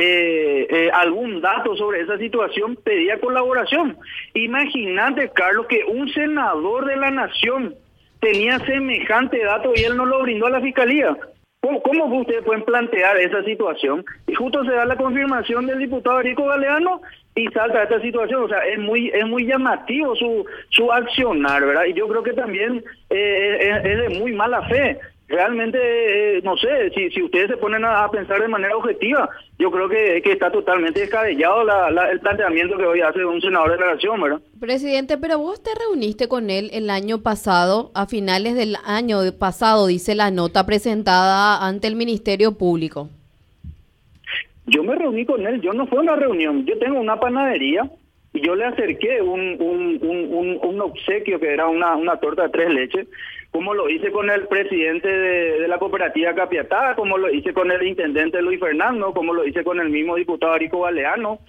eh, 0.00 0.66
eh, 0.70 0.90
algún 0.92 1.40
dato 1.40 1.74
sobre 1.76 2.00
esa 2.00 2.18
situación 2.18 2.76
pedía 2.76 3.18
colaboración. 3.18 3.96
Imagínate, 4.34 5.30
Carlos, 5.30 5.66
que 5.66 5.84
un 5.84 6.08
senador 6.10 6.86
de 6.86 6.96
la 6.96 7.10
nación 7.10 7.74
tenía 8.20 8.58
semejante 8.60 9.42
dato 9.42 9.72
y 9.74 9.82
él 9.82 9.96
no 9.96 10.06
lo 10.06 10.22
brindó 10.22 10.46
a 10.46 10.50
la 10.50 10.60
fiscalía. 10.60 11.16
¿Cómo, 11.60 11.82
¿Cómo 11.82 12.20
ustedes 12.20 12.44
pueden 12.44 12.64
plantear 12.64 13.16
esa 13.16 13.42
situación? 13.42 14.04
Y 14.28 14.34
justo 14.34 14.62
se 14.62 14.70
da 14.70 14.84
la 14.84 14.96
confirmación 14.96 15.66
del 15.66 15.80
diputado 15.80 16.22
Rico 16.22 16.46
Galeano 16.46 17.00
y 17.34 17.48
salta 17.48 17.82
esta 17.82 18.00
situación. 18.00 18.44
O 18.44 18.48
sea, 18.48 18.64
es 18.66 18.78
muy 18.78 19.08
es 19.08 19.26
muy 19.26 19.46
llamativo 19.46 20.14
su 20.14 20.46
su 20.68 20.92
accionar, 20.92 21.66
¿verdad? 21.66 21.86
Y 21.86 21.94
yo 21.94 22.06
creo 22.06 22.22
que 22.22 22.34
también 22.34 22.84
eh, 23.10 23.58
es, 23.60 23.84
es 23.84 23.98
de 23.98 24.18
muy 24.20 24.32
mala 24.32 24.62
fe 24.68 24.98
realmente, 25.28 25.78
eh, 25.78 26.40
no 26.42 26.56
sé, 26.56 26.90
si, 26.94 27.10
si 27.10 27.22
ustedes 27.22 27.48
se 27.48 27.56
ponen 27.58 27.84
a, 27.84 28.10
pensar 28.10 28.40
de 28.40 28.48
manera 28.48 28.76
objetiva, 28.76 29.28
yo 29.58 29.70
creo 29.70 29.88
que, 29.88 30.22
que 30.22 30.32
está 30.32 30.50
totalmente 30.50 31.00
descabellado 31.00 31.64
la, 31.64 31.90
la, 31.90 32.10
el 32.10 32.20
planteamiento 32.20 32.76
que 32.78 32.86
hoy 32.86 33.00
hace 33.02 33.24
un 33.24 33.40
senador 33.40 33.72
de 33.72 33.78
la 33.78 33.94
nación, 33.94 34.20
¿verdad? 34.20 34.40
Presidente, 34.58 35.18
pero 35.18 35.38
vos 35.38 35.62
te 35.62 35.70
reuniste 35.78 36.28
con 36.28 36.48
él 36.50 36.70
el 36.72 36.88
año 36.88 37.22
pasado, 37.22 37.90
a 37.94 38.06
finales 38.06 38.56
del 38.56 38.76
año 38.86 39.18
pasado, 39.38 39.86
dice 39.86 40.14
la 40.14 40.30
nota 40.30 40.64
presentada 40.64 41.64
ante 41.66 41.86
el 41.88 41.96
Ministerio 41.96 42.56
Público. 42.56 43.10
Yo 44.66 44.82
me 44.82 44.94
reuní 44.94 45.24
con 45.24 45.46
él, 45.46 45.60
yo 45.60 45.72
no 45.72 45.86
fue 45.86 46.00
una 46.00 46.16
reunión, 46.16 46.64
yo 46.66 46.78
tengo 46.78 47.00
una 47.00 47.18
panadería 47.18 47.90
y 48.32 48.46
yo 48.46 48.54
le 48.54 48.64
acerqué 48.64 49.22
un, 49.22 49.56
un, 49.60 49.98
un, 50.02 50.58
un, 50.62 50.80
obsequio 50.80 51.40
que 51.40 51.52
era 51.52 51.66
una, 51.66 51.96
una 51.96 52.16
torta 52.16 52.42
de 52.44 52.48
tres 52.50 52.68
leches 52.70 53.08
como 53.50 53.74
lo 53.74 53.88
hice 53.88 54.10
con 54.10 54.30
el 54.30 54.46
presidente 54.46 55.08
de, 55.08 55.68
la 55.68 55.78
cooperativa 55.78 56.34
Capiatá, 56.34 56.94
como 56.94 57.16
lo 57.16 57.30
hice 57.30 57.52
con 57.52 57.70
el 57.70 57.86
intendente 57.86 58.42
Luis 58.42 58.60
Fernando, 58.60 59.12
como 59.14 59.32
lo 59.32 59.46
hice 59.46 59.64
con 59.64 59.80
el 59.80 59.88
mismo 59.88 60.16
diputado 60.16 60.52
Arico 60.52 60.82
Galeano. 60.82 61.40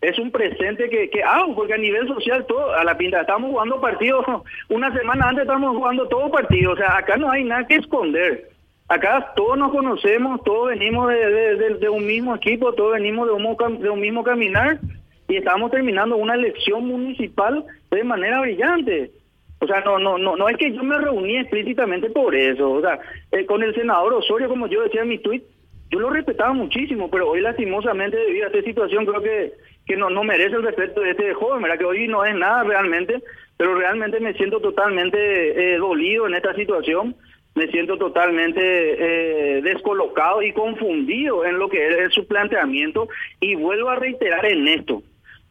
Es 0.00 0.16
un 0.20 0.30
presente 0.30 0.88
que, 0.88 1.10
que 1.10 1.22
hago, 1.24 1.56
porque 1.56 1.74
a 1.74 1.78
nivel 1.78 2.06
social, 2.06 2.46
todo 2.46 2.72
a 2.72 2.84
la 2.84 2.96
pinta, 2.96 3.20
estamos 3.20 3.50
jugando 3.50 3.80
partidos, 3.80 4.24
una 4.68 4.96
semana 4.96 5.28
antes 5.28 5.42
estamos 5.42 5.76
jugando 5.76 6.06
todo 6.06 6.30
partido, 6.30 6.72
o 6.72 6.76
sea, 6.76 6.96
acá 6.96 7.16
no 7.16 7.30
hay 7.30 7.44
nada 7.44 7.66
que 7.66 7.76
esconder. 7.76 8.50
Acá 8.88 9.32
todos 9.36 9.58
nos 9.58 9.70
conocemos, 9.70 10.42
todos 10.44 10.68
venimos 10.68 11.08
de, 11.08 11.76
de 11.78 11.88
un 11.90 12.06
mismo 12.06 12.34
equipo, 12.34 12.72
todos 12.72 12.94
venimos 12.94 13.26
de 13.26 13.34
un, 13.34 13.82
de 13.82 13.90
un 13.90 14.00
mismo 14.00 14.24
caminar 14.24 14.78
y 15.28 15.36
estamos 15.36 15.70
terminando 15.70 16.16
una 16.16 16.34
elección 16.34 16.86
municipal 16.86 17.64
de 17.90 18.04
manera 18.04 18.40
brillante. 18.40 19.10
O 19.60 19.66
sea, 19.66 19.80
no, 19.80 19.98
no, 19.98 20.18
no, 20.18 20.36
no 20.36 20.48
es 20.48 20.56
que 20.56 20.72
yo 20.72 20.82
me 20.84 20.98
reuní 20.98 21.36
explícitamente 21.36 22.10
por 22.10 22.34
eso. 22.34 22.70
O 22.70 22.80
sea, 22.80 22.98
eh, 23.32 23.44
con 23.44 23.62
el 23.62 23.74
senador 23.74 24.14
Osorio, 24.14 24.48
como 24.48 24.68
yo 24.68 24.82
decía 24.82 25.02
en 25.02 25.08
mi 25.08 25.18
tuit, 25.18 25.42
yo 25.90 26.00
lo 26.00 26.10
respetaba 26.10 26.52
muchísimo, 26.52 27.10
pero 27.10 27.30
hoy 27.30 27.40
lastimosamente 27.40 28.16
debido 28.16 28.44
a 28.44 28.48
esta 28.48 28.62
situación 28.62 29.06
creo 29.06 29.22
que, 29.22 29.52
que 29.86 29.96
no, 29.96 30.10
no 30.10 30.22
merece 30.22 30.56
el 30.56 30.62
respeto 30.62 31.00
de 31.00 31.10
este 31.10 31.34
joven, 31.34 31.62
¿verdad? 31.62 31.78
Que 31.78 31.84
hoy 31.84 32.08
no 32.08 32.24
es 32.24 32.34
nada 32.34 32.62
realmente, 32.62 33.22
pero 33.56 33.74
realmente 33.74 34.20
me 34.20 34.34
siento 34.34 34.60
totalmente 34.60 35.74
eh, 35.74 35.78
dolido 35.78 36.26
en 36.26 36.34
esta 36.34 36.54
situación, 36.54 37.16
me 37.54 37.68
siento 37.68 37.96
totalmente 37.96 38.60
eh, 38.62 39.62
descolocado 39.62 40.42
y 40.42 40.52
confundido 40.52 41.44
en 41.44 41.58
lo 41.58 41.68
que 41.68 42.04
es 42.04 42.12
su 42.12 42.26
planteamiento 42.26 43.08
y 43.40 43.54
vuelvo 43.54 43.88
a 43.88 43.96
reiterar 43.96 44.44
en 44.46 44.68
esto, 44.68 45.02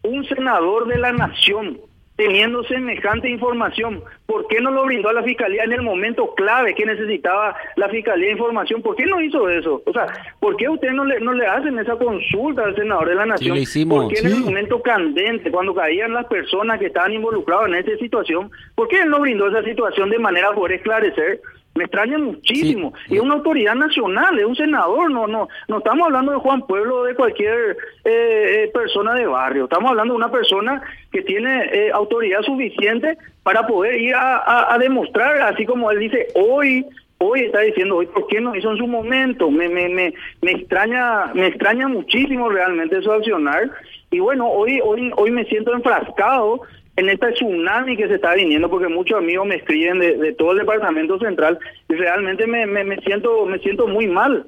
un 0.04 0.24
senador 0.26 0.88
de 0.88 1.00
la 1.00 1.12
nación 1.12 1.80
teniendo 2.18 2.64
semejante 2.64 3.30
información, 3.30 4.04
¿por 4.26 4.48
qué 4.48 4.60
no 4.60 4.72
lo 4.72 4.86
brindó 4.86 5.10
a 5.10 5.14
la 5.14 5.24
Fiscalía 5.24 5.64
en 5.64 5.72
el 5.72 5.84
momento 5.84 6.34
clave 6.36 6.74
que 6.74 6.86
necesitaba 6.86 7.56
la 7.76 7.88
Fiscalía 7.90 8.32
información? 8.32 8.82
¿Por 8.82 8.96
qué 8.96 9.06
no 9.06 9.22
hizo 9.22 9.48
eso? 9.48 9.82
O 9.86 9.94
sea, 9.94 10.08
¿por 10.40 10.58
qué 10.58 10.68
ustedes 10.68 10.96
no 10.96 11.06
le, 11.06 11.20
no 11.20 11.32
le 11.32 11.46
hacen 11.46 11.78
esa 11.78 11.96
consulta 11.96 12.64
al 12.64 12.76
senador 12.76 13.10
de 13.10 13.16
la 13.16 13.28
Nación? 13.28 13.56
Sí, 13.56 13.64
hicimos, 13.64 14.06
¿Por 14.06 14.14
qué 14.14 14.20
en 14.20 14.34
el 14.34 14.40
momento 14.40 14.82
candente, 14.82 15.52
cuando 15.52 15.76
caían 15.76 16.14
las 16.14 16.26
personas 16.26 16.80
que 16.80 16.88
estaban 16.88 17.14
involucradas 17.14 17.68
en 17.68 17.76
esa 17.76 17.96
situación, 17.98 18.50
¿por 18.74 18.88
qué 18.88 19.00
él 19.02 19.10
no 19.10 19.20
brindó 19.20 19.48
esa 19.48 19.64
situación 19.64 20.10
de 20.10 20.18
manera 20.18 20.50
a 20.50 20.54
poder 20.54 20.74
esclarecer? 20.74 21.40
Me 21.78 21.84
extraña 21.84 22.18
muchísimo. 22.18 22.94
Sí. 23.06 23.13
Y 23.13 23.18
es 23.18 23.22
una 23.22 23.36
autoridad 23.36 23.76
nacional, 23.76 24.38
es 24.40 24.46
un 24.46 24.56
senador, 24.56 25.12
no 25.12 25.28
no 25.28 25.48
no 25.68 25.78
estamos 25.78 26.08
hablando 26.08 26.32
de 26.32 26.40
Juan 26.40 26.66
Pueblo 26.66 26.98
o 26.98 27.04
de 27.04 27.16
cualquier 27.16 27.78
eh, 28.04 28.63
eh, 28.63 28.72
persona 28.74 29.13
de 29.13 29.28
barrio, 29.28 29.66
estamos 29.66 29.92
hablando 29.92 30.13
de 30.13 30.18
una 30.18 30.32
persona 30.32 30.82
que 31.12 31.22
tiene 31.22 31.66
eh, 31.72 31.92
autoridad 31.92 32.42
suficiente 32.42 33.18
para 33.44 33.66
poder 33.68 34.02
ir 34.02 34.16
a, 34.16 34.38
a, 34.38 34.74
a, 34.74 34.78
demostrar, 34.78 35.42
así 35.42 35.66
como 35.66 35.92
él 35.92 36.00
dice, 36.00 36.28
hoy 36.36 36.86
hoy 37.20 37.42
está 37.42 37.62
diciendo, 37.62 37.98
hoy, 37.98 38.08
¿por 38.08 38.28
qué 38.28 38.40
no 38.42 38.56
hizo 38.56 38.72
en 38.72 38.78
su 38.78 38.88
momento? 38.88 39.50
Me, 39.50 39.70
me, 39.70 39.90
me, 39.90 40.13
me 40.42 40.52
extraña 40.52 41.28
me 41.34 41.48
extraña 41.48 41.88
muchísimo 41.88 42.50
realmente 42.50 43.02
su 43.02 43.12
accionar. 43.12 43.70
Y 44.12 44.20
bueno, 44.20 44.48
hoy 44.48 44.80
hoy 44.84 45.12
hoy 45.16 45.32
me 45.32 45.46
siento 45.46 45.74
enfrascado 45.74 46.62
en 46.98 47.10
esta 47.10 47.32
tsunami 47.32 47.96
que 47.96 48.08
se 48.08 48.16
está 48.16 48.34
viniendo, 48.34 48.70
porque 48.70 48.88
muchos 48.88 49.20
amigos 49.20 49.48
me 49.48 49.56
escriben 49.56 50.00
de, 50.00 50.18
de 50.18 50.34
todo 50.34 50.52
el 50.52 50.58
departamento 50.58 51.20
central 51.20 51.58
y 51.88 51.94
realmente 51.94 52.48
me, 52.48 52.66
me, 52.66 52.84
me, 52.84 52.98
siento 53.02 53.46
me 53.46 53.60
siento 53.60 53.88
muy 53.88 54.08
mal. 54.08 54.46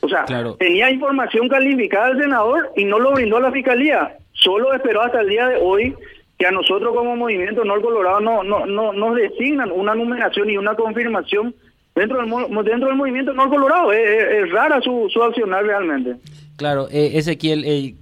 O 0.00 0.08
sea, 0.08 0.24
claro. 0.24 0.54
tenía 0.54 0.90
información 0.90 1.48
calificada 1.48 2.10
del 2.10 2.22
senador 2.22 2.70
y 2.76 2.84
no 2.84 3.00
lo 3.00 3.12
brindó 3.12 3.38
a 3.38 3.40
la 3.40 3.52
fiscalía. 3.52 4.16
Solo 4.32 4.72
esperó 4.72 5.02
hasta 5.02 5.20
el 5.22 5.28
día 5.28 5.48
de 5.48 5.56
hoy 5.56 5.92
que 6.38 6.46
a 6.46 6.52
nosotros 6.52 6.94
como 6.94 7.16
Movimiento 7.16 7.64
Nor 7.64 7.82
Colorado 7.82 8.20
no, 8.20 8.44
no, 8.44 8.64
no 8.64 8.92
nos 8.92 9.16
designan 9.16 9.72
una 9.72 9.96
numeración 9.96 10.48
y 10.48 10.56
una 10.56 10.76
confirmación 10.76 11.52
dentro 11.96 12.18
del, 12.18 12.30
dentro 12.64 12.88
del 12.88 12.96
movimiento 12.96 13.32
no 13.34 13.50
colorado. 13.50 13.92
Es, 13.92 14.48
rara 14.52 14.80
su, 14.80 15.08
su 15.12 15.20
accionar 15.20 15.64
realmente. 15.64 16.14
Claro, 16.56 16.86
eh, 16.92 17.10
Ezequiel, 17.14 17.64
eh, 17.64 17.94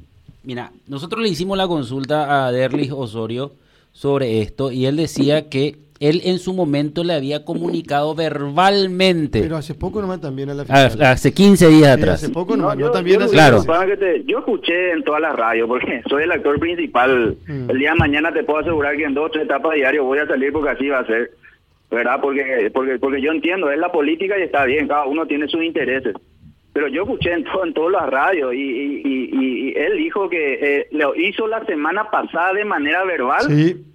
mira, 0.43 0.71
nosotros 0.87 1.23
le 1.23 1.31
hicimos 1.31 1.57
la 1.57 1.67
consulta 1.67 2.47
a 2.47 2.53
Derlis 2.53 2.93
Osorio 2.93 3.53
sobre 3.97 4.43
esto 4.43 4.71
y 4.71 4.85
él 4.85 4.97
decía 4.97 5.49
que 5.49 5.77
él 6.01 6.21
en 6.25 6.39
su 6.39 6.53
momento 6.53 7.03
le 7.03 7.15
había 7.15 7.47
comunicado 7.47 8.15
verbalmente. 8.15 9.41
Pero 9.41 9.57
hace 9.57 9.75
poco 9.75 10.03
nomás 10.03 10.21
también 10.21 10.51
a 10.51 10.55
la 10.55 10.67
ah, 10.69 11.13
Hace 11.13 11.33
15 11.33 11.69
días 11.69 11.97
atrás. 11.97 12.23
Hace 12.23 12.31
poco 12.31 12.59
nomás, 12.59 12.77
no, 12.77 12.91
también 12.91 13.19
yo, 13.19 13.31
Claro. 13.31 13.63
yo 14.27 14.39
escuché 14.39 14.93
en 14.93 15.03
toda 15.03 15.19
la 15.19 15.33
radio, 15.33 15.67
porque 15.67 16.03
soy 16.11 16.25
el 16.25 16.33
actor 16.33 16.61
principal. 16.61 17.39
Mm. 17.47 17.71
El 17.71 17.79
día 17.79 17.93
de 17.93 17.97
mañana 17.97 18.31
te 18.35 18.45
puedo 18.45 18.59
asegurar 18.59 18.95
que 18.99 19.05
en 19.05 19.15
dos 19.15 19.29
o 19.29 19.31
tres 19.31 19.47
etapas 19.47 19.75
diario 19.75 20.05
voy 20.05 20.19
a 20.19 20.27
salir 20.27 20.53
porque 20.53 20.71
así 20.71 20.89
va 20.89 20.99
a 20.99 21.07
ser. 21.07 21.31
¿Verdad? 21.91 22.19
Porque, 22.21 22.71
porque, 22.75 22.99
porque 22.99 23.23
yo 23.23 23.31
entiendo, 23.33 23.71
es 23.71 23.79
la 23.79 23.91
política 23.91 24.39
y 24.39 24.43
está 24.43 24.67
bien, 24.67 24.89
cada 24.89 25.07
uno 25.07 25.25
tiene 25.25 25.49
sus 25.49 25.63
intereses 25.65 26.15
pero 26.77 26.89
yo 26.89 27.05
escuché 27.05 27.33
en, 27.33 27.43
todo, 27.45 27.65
en 27.65 27.73
todas 27.73 27.93
las 27.93 28.11
radios 28.11 28.53
y, 28.53 28.59
y, 28.59 29.73
él 29.75 29.97
dijo 29.97 30.29
que 30.29 30.59
eh, 30.61 30.89
lo 30.91 31.17
hizo 31.17 31.47
la 31.47 31.65
semana 31.65 32.11
pasada 32.11 32.53
de 32.53 32.67
manera 32.67 33.03
verbal 33.05 33.47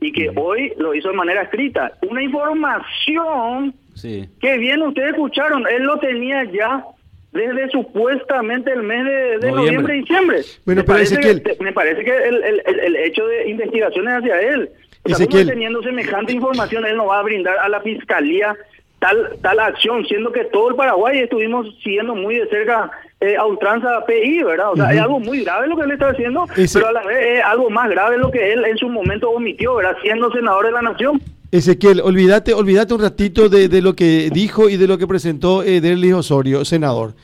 y 0.01 0.11
que 0.11 0.31
hoy 0.35 0.73
lo 0.79 0.95
hizo 0.95 1.09
de 1.09 1.15
manera 1.15 1.43
escrita. 1.43 1.91
Una 2.09 2.23
información 2.23 3.75
que 4.01 4.57
bien 4.57 4.81
ustedes 4.81 5.09
escucharon, 5.09 5.63
él 5.67 5.83
lo 5.83 5.99
tenía 5.99 6.43
ya 6.45 6.83
desde 7.31 7.69
supuestamente 7.69 8.71
el 8.71 8.81
mes 8.81 9.05
de, 9.41 9.51
noviembre. 9.51 9.97
y 9.97 10.01
diciembre. 10.01 10.39
me, 10.65 10.83
parece 10.83 11.19
que, 11.19 11.57
me 11.63 11.73
parece 11.73 12.03
que 12.03 12.17
el, 12.17 12.43
el, 12.43 12.79
el, 12.79 12.95
hecho 12.95 13.27
de 13.27 13.47
investigaciones 13.47 14.15
hacia 14.15 14.41
él, 14.41 14.71
o 15.03 15.09
sea, 15.09 15.27
teniendo 15.27 15.83
semejante 15.83 16.33
información, 16.33 16.83
él 16.87 16.97
no 16.97 17.05
va 17.05 17.19
a 17.19 17.23
brindar 17.23 17.59
a 17.59 17.69
la 17.69 17.79
fiscalía 17.81 18.57
tal 19.01 19.37
tal 19.41 19.59
acción, 19.59 20.05
siendo 20.05 20.31
que 20.31 20.45
todo 20.45 20.69
el 20.69 20.75
Paraguay 20.75 21.19
estuvimos 21.19 21.67
siguiendo 21.83 22.13
muy 22.15 22.35
de 22.35 22.47
cerca 22.47 22.89
eh, 23.19 23.35
a 23.35 23.45
ultranza 23.45 24.05
PI, 24.05 24.43
¿verdad? 24.43 24.71
O 24.71 24.75
sea, 24.75 24.93
es 24.93 25.01
algo 25.01 25.19
muy 25.19 25.43
grave 25.43 25.67
lo 25.67 25.75
que 25.75 25.83
él 25.83 25.91
está 25.91 26.09
haciendo, 26.09 26.45
pero 26.55 26.87
a 26.87 26.91
la 26.91 27.03
vez 27.03 27.39
es 27.39 27.43
algo 27.43 27.69
más 27.71 27.89
grave 27.89 28.17
lo 28.17 28.31
que 28.31 28.53
él 28.53 28.63
en 28.63 28.77
su 28.77 28.87
momento 28.87 29.31
omitió, 29.31 29.75
¿verdad? 29.75 29.97
Siendo 30.03 30.31
senador 30.31 30.67
de 30.67 30.71
la 30.71 30.83
nación. 30.83 31.21
Ezequiel, 31.51 31.99
olvídate, 31.99 32.53
olvídate 32.53 32.93
un 32.93 33.01
ratito 33.01 33.49
de, 33.49 33.67
de 33.67 33.81
lo 33.81 33.95
que 33.95 34.29
dijo 34.31 34.69
y 34.69 34.77
de 34.77 34.87
lo 34.87 34.97
que 34.97 35.07
presentó 35.07 35.63
eh, 35.63 35.81
Derlis 35.81 36.13
Osorio, 36.13 36.63
senador. 36.63 37.15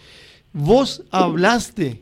Vos 0.51 1.05
hablaste, 1.11 2.01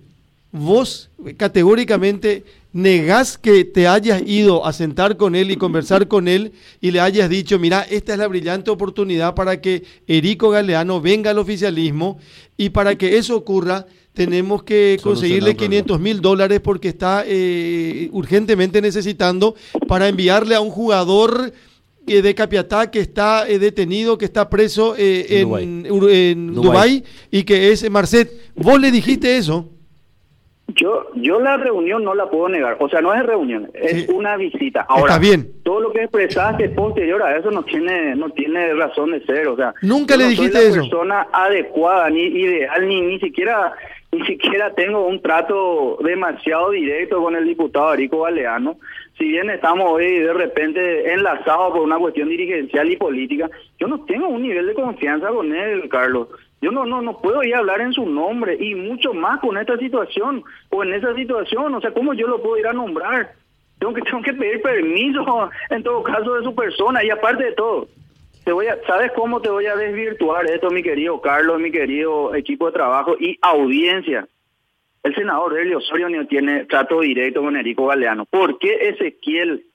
vos 0.55 1.09
categóricamente 1.37 2.45
negás 2.71 3.37
que 3.37 3.65
te 3.65 3.87
hayas 3.87 4.21
ido 4.25 4.65
a 4.65 4.73
sentar 4.73 5.17
con 5.17 5.35
él 5.35 5.51
y 5.51 5.57
conversar 5.57 6.07
con 6.07 6.27
él 6.27 6.53
y 6.81 6.91
le 6.91 6.99
hayas 6.99 7.29
dicho, 7.29 7.59
mira, 7.59 7.81
esta 7.81 8.13
es 8.13 8.19
la 8.19 8.27
brillante 8.27 8.71
oportunidad 8.71 9.35
para 9.35 9.59
que 9.59 9.83
Erico 10.07 10.49
Galeano 10.49 11.01
venga 11.01 11.31
al 11.31 11.39
oficialismo 11.39 12.19
y 12.57 12.69
para 12.69 12.95
que 12.95 13.17
eso 13.17 13.35
ocurra 13.35 13.85
tenemos 14.13 14.63
que 14.63 14.97
conseguirle 15.03 15.57
500 15.57 15.99
mil 15.99 16.21
dólares 16.21 16.61
porque 16.61 16.87
está 16.87 17.25
eh, 17.27 18.09
urgentemente 18.13 18.81
necesitando 18.81 19.55
para 19.89 20.07
enviarle 20.07 20.55
a 20.55 20.61
un 20.61 20.69
jugador 20.69 21.51
eh, 22.07 22.21
de 22.21 22.35
Capiatá 22.35 22.89
que 22.91 23.01
está 23.01 23.47
eh, 23.47 23.59
detenido, 23.59 24.17
que 24.17 24.25
está 24.25 24.49
preso 24.49 24.95
en, 24.97 25.85
en 25.85 26.53
Dubái 26.53 27.03
y 27.29 27.43
que 27.43 27.73
es 27.73 27.89
Marcet. 27.89 28.31
¿Vos 28.55 28.79
le 28.79 28.89
dijiste 28.89 29.35
eso? 29.37 29.74
Yo, 30.67 31.07
yo 31.13 31.39
la 31.39 31.57
reunión 31.57 32.03
no 32.03 32.15
la 32.15 32.29
puedo 32.29 32.49
negar, 32.49 32.77
o 32.79 32.89
sea, 32.89 32.99
no 32.99 33.13
es 33.13 33.23
reunión, 33.23 33.69
es 33.75 34.09
una 34.09 34.35
visita. 34.35 34.81
Ahora, 34.89 35.13
Está 35.13 35.19
bien. 35.19 35.47
todo 35.63 35.79
lo 35.79 35.91
que 35.91 36.01
expresaste 36.01 36.69
posterior 36.69 37.21
a 37.21 37.37
eso 37.37 37.51
no 37.51 37.63
tiene, 37.63 38.15
no 38.15 38.29
tiene 38.31 38.73
razón 38.73 39.11
de 39.11 39.23
ser, 39.25 39.47
o 39.47 39.55
sea. 39.55 39.73
Nunca 39.83 40.17
le 40.17 40.27
dijiste 40.27 40.59
soy 40.59 40.69
la 40.69 40.81
persona 40.81 41.27
adecuada, 41.31 42.09
ni 42.09 42.23
ideal, 42.23 42.87
ni 42.87 42.99
ni 43.01 43.19
siquiera, 43.19 43.73
ni 44.11 44.25
siquiera 44.25 44.73
tengo 44.73 45.05
un 45.05 45.21
trato 45.21 45.99
demasiado 46.03 46.71
directo 46.71 47.21
con 47.21 47.35
el 47.35 47.45
diputado 47.45 47.89
Arico 47.89 48.19
Baleano. 48.19 48.77
Si 49.19 49.25
bien 49.25 49.49
estamos 49.51 49.85
hoy 49.89 50.19
de 50.19 50.33
repente 50.33 51.13
enlazados 51.13 51.73
por 51.73 51.81
una 51.81 51.97
cuestión 51.97 52.27
dirigencial 52.27 52.91
y 52.91 52.97
política, 52.97 53.49
yo 53.79 53.87
no 53.87 54.03
tengo 54.05 54.27
un 54.27 54.41
nivel 54.41 54.65
de 54.65 54.73
confianza 54.73 55.29
con 55.29 55.55
él, 55.55 55.87
Carlos. 55.89 56.27
Yo 56.61 56.71
no, 56.71 56.85
no, 56.85 57.01
no 57.01 57.19
puedo 57.19 57.43
ir 57.43 57.55
a 57.55 57.59
hablar 57.59 57.81
en 57.81 57.93
su 57.93 58.05
nombre 58.05 58.57
y 58.59 58.75
mucho 58.75 59.13
más 59.13 59.39
con 59.39 59.57
esta 59.57 59.77
situación 59.77 60.43
o 60.69 60.83
en 60.83 60.93
esa 60.93 61.13
situación. 61.13 61.73
O 61.75 61.81
sea, 61.81 61.91
¿cómo 61.91 62.13
yo 62.13 62.27
lo 62.27 62.41
puedo 62.41 62.57
ir 62.57 62.67
a 62.67 62.73
nombrar? 62.73 63.33
Tengo 63.79 63.93
que, 63.93 64.01
tengo 64.09 64.21
que 64.21 64.33
pedir 64.33 64.61
permiso 64.61 65.49
en 65.69 65.83
todo 65.83 66.03
caso 66.03 66.35
de 66.35 66.43
su 66.43 66.55
persona 66.55 67.03
y 67.03 67.09
aparte 67.09 67.43
de 67.45 67.51
todo. 67.53 67.87
Te 68.43 68.51
voy 68.51 68.67
a, 68.67 68.77
¿Sabes 68.85 69.11
cómo 69.13 69.41
te 69.41 69.49
voy 69.49 69.65
a 69.65 69.75
desvirtuar 69.75 70.45
esto, 70.45 70.69
mi 70.69 70.83
querido 70.83 71.19
Carlos, 71.19 71.59
mi 71.59 71.71
querido 71.71 72.35
equipo 72.35 72.67
de 72.67 72.73
trabajo 72.73 73.15
y 73.19 73.37
audiencia? 73.41 74.27
El 75.03 75.15
senador 75.15 75.57
Helio 75.57 75.79
Osorio 75.79 76.09
no 76.09 76.25
tiene 76.25 76.65
trato 76.65 77.01
directo 77.01 77.41
con 77.41 77.55
Erico 77.55 77.87
Galeano. 77.87 78.25
¿Por 78.25 78.57
qué 78.59 78.89
Ezequiel 78.89 79.65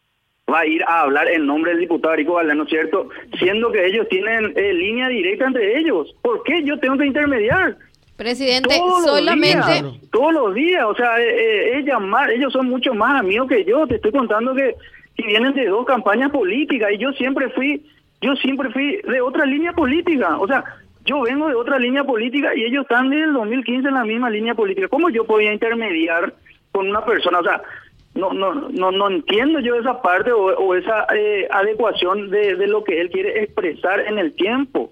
va 0.51 0.61
a 0.61 0.67
ir 0.67 0.83
a 0.85 1.03
hablar 1.03 1.29
en 1.29 1.47
nombre 1.47 1.73
del 1.73 1.81
diputado 1.81 2.17
Rico 2.17 2.35
Valdano, 2.35 2.67
¿cierto? 2.67 3.09
Siendo 3.39 3.71
que 3.73 3.87
ellos 3.87 4.09
tienen 4.09 4.53
eh, 4.57 4.73
línea 4.73 5.09
directa 5.09 5.47
entre 5.47 5.79
ellos. 5.79 6.15
¿Por 6.23 6.43
qué 6.43 6.63
yo 6.65 6.79
tengo 6.79 6.99
que 6.99 7.07
intermediar? 7.07 7.77
Presidente, 8.17 8.77
solamente... 9.03 9.83
todos 10.13 10.35
los 10.35 10.55
días, 10.55 10.85
o 10.85 10.95
sea, 10.95 11.19
eh, 11.19 11.79
eh, 11.79 11.83
llamar, 11.83 12.31
ellos 12.31 12.53
son 12.53 12.69
mucho 12.69 12.93
más 12.93 13.19
amigos 13.19 13.49
que 13.49 13.65
yo, 13.65 13.87
te 13.87 13.95
estoy 13.95 14.13
contando 14.13 14.55
que, 14.55 14.75
que 15.17 15.27
vienen 15.27 15.55
de 15.55 15.67
dos 15.69 15.87
campañas 15.87 16.31
políticas 16.31 16.91
y 16.93 16.99
yo 16.99 17.13
siempre 17.13 17.49
fui, 17.51 17.83
yo 18.21 18.35
siempre 18.37 18.69
fui 18.71 19.01
de 19.09 19.23
otra 19.23 19.47
línea 19.47 19.73
política, 19.73 20.37
o 20.39 20.47
sea, 20.47 20.63
yo 21.07 21.23
vengo 21.23 21.49
de 21.49 21.55
otra 21.55 21.79
línea 21.79 22.05
política 22.05 22.55
y 22.55 22.65
ellos 22.65 22.83
están 22.83 23.09
desde 23.11 23.25
el 23.25 23.33
2015 23.33 23.89
en 23.89 23.95
la 23.95 24.05
misma 24.05 24.31
línea 24.31 24.55
política. 24.55 24.89
¿Cómo 24.89 25.09
yo 25.09 25.25
podía 25.25 25.53
intermediar 25.53 26.35
con 26.73 26.89
una 26.89 27.05
persona? 27.05 27.39
O 27.39 27.43
sea, 27.43 27.63
no 28.15 28.33
no 28.33 28.55
no 28.55 28.91
no 28.91 29.09
entiendo 29.09 29.61
yo 29.61 29.77
esa 29.77 30.03
parte 30.03 30.33
o, 30.33 30.75
esa 30.75 31.07
eh, 31.15 31.47
adecuación 31.51 32.31
de, 32.31 32.57
de, 32.57 32.67
lo 32.67 32.83
que 32.83 33.01
él 33.01 33.11
quiere 33.11 33.43
expresar 33.43 34.01
en 34.01 34.19
el 34.19 34.35
tiempo. 34.35 34.91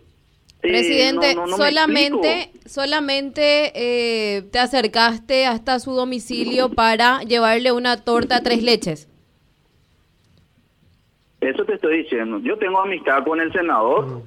Eh, 0.62 0.68
Presidente, 0.68 1.34
solamente 1.56 2.50
solamente 2.66 3.72
eh, 3.74 4.42
te 4.52 4.58
acercaste 4.58 5.46
hasta 5.46 5.78
su 5.78 5.92
domicilio 5.92 6.70
para 6.70 7.20
llevarle 7.22 7.72
una 7.72 8.04
torta 8.04 8.42
tres 8.42 8.62
leches. 8.62 9.08
Eso 11.40 11.64
te 11.64 11.74
estoy 11.74 12.02
diciendo. 12.02 12.40
Yo 12.40 12.56
tengo 12.58 12.80
amistad 12.80 13.24
con 13.24 13.40
el 13.40 13.52
senador, 13.52 14.22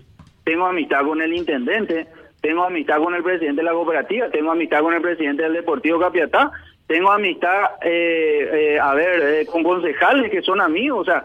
tengo 0.45 0.65
amistad 0.65 1.05
con 1.05 1.21
el 1.21 1.33
intendente, 1.33 2.07
tengo 2.41 2.63
amistad 2.63 2.97
con 2.97 3.13
el 3.13 3.23
presidente 3.23 3.61
de 3.61 3.65
la 3.65 3.73
cooperativa, 3.73 4.29
tengo 4.29 4.51
amistad 4.51 4.81
con 4.81 4.93
el 4.93 5.01
presidente 5.01 5.43
del 5.43 5.53
Deportivo 5.53 5.99
Capiatá 5.99 6.51
tengo 6.91 7.09
amistad, 7.09 7.71
eh, 7.83 8.49
eh, 8.73 8.79
a 8.79 8.93
ver, 8.93 9.21
eh, 9.21 9.45
con 9.45 9.63
concejales 9.63 10.29
que 10.29 10.41
son 10.41 10.59
amigos, 10.59 11.01
o 11.01 11.05
sea, 11.05 11.23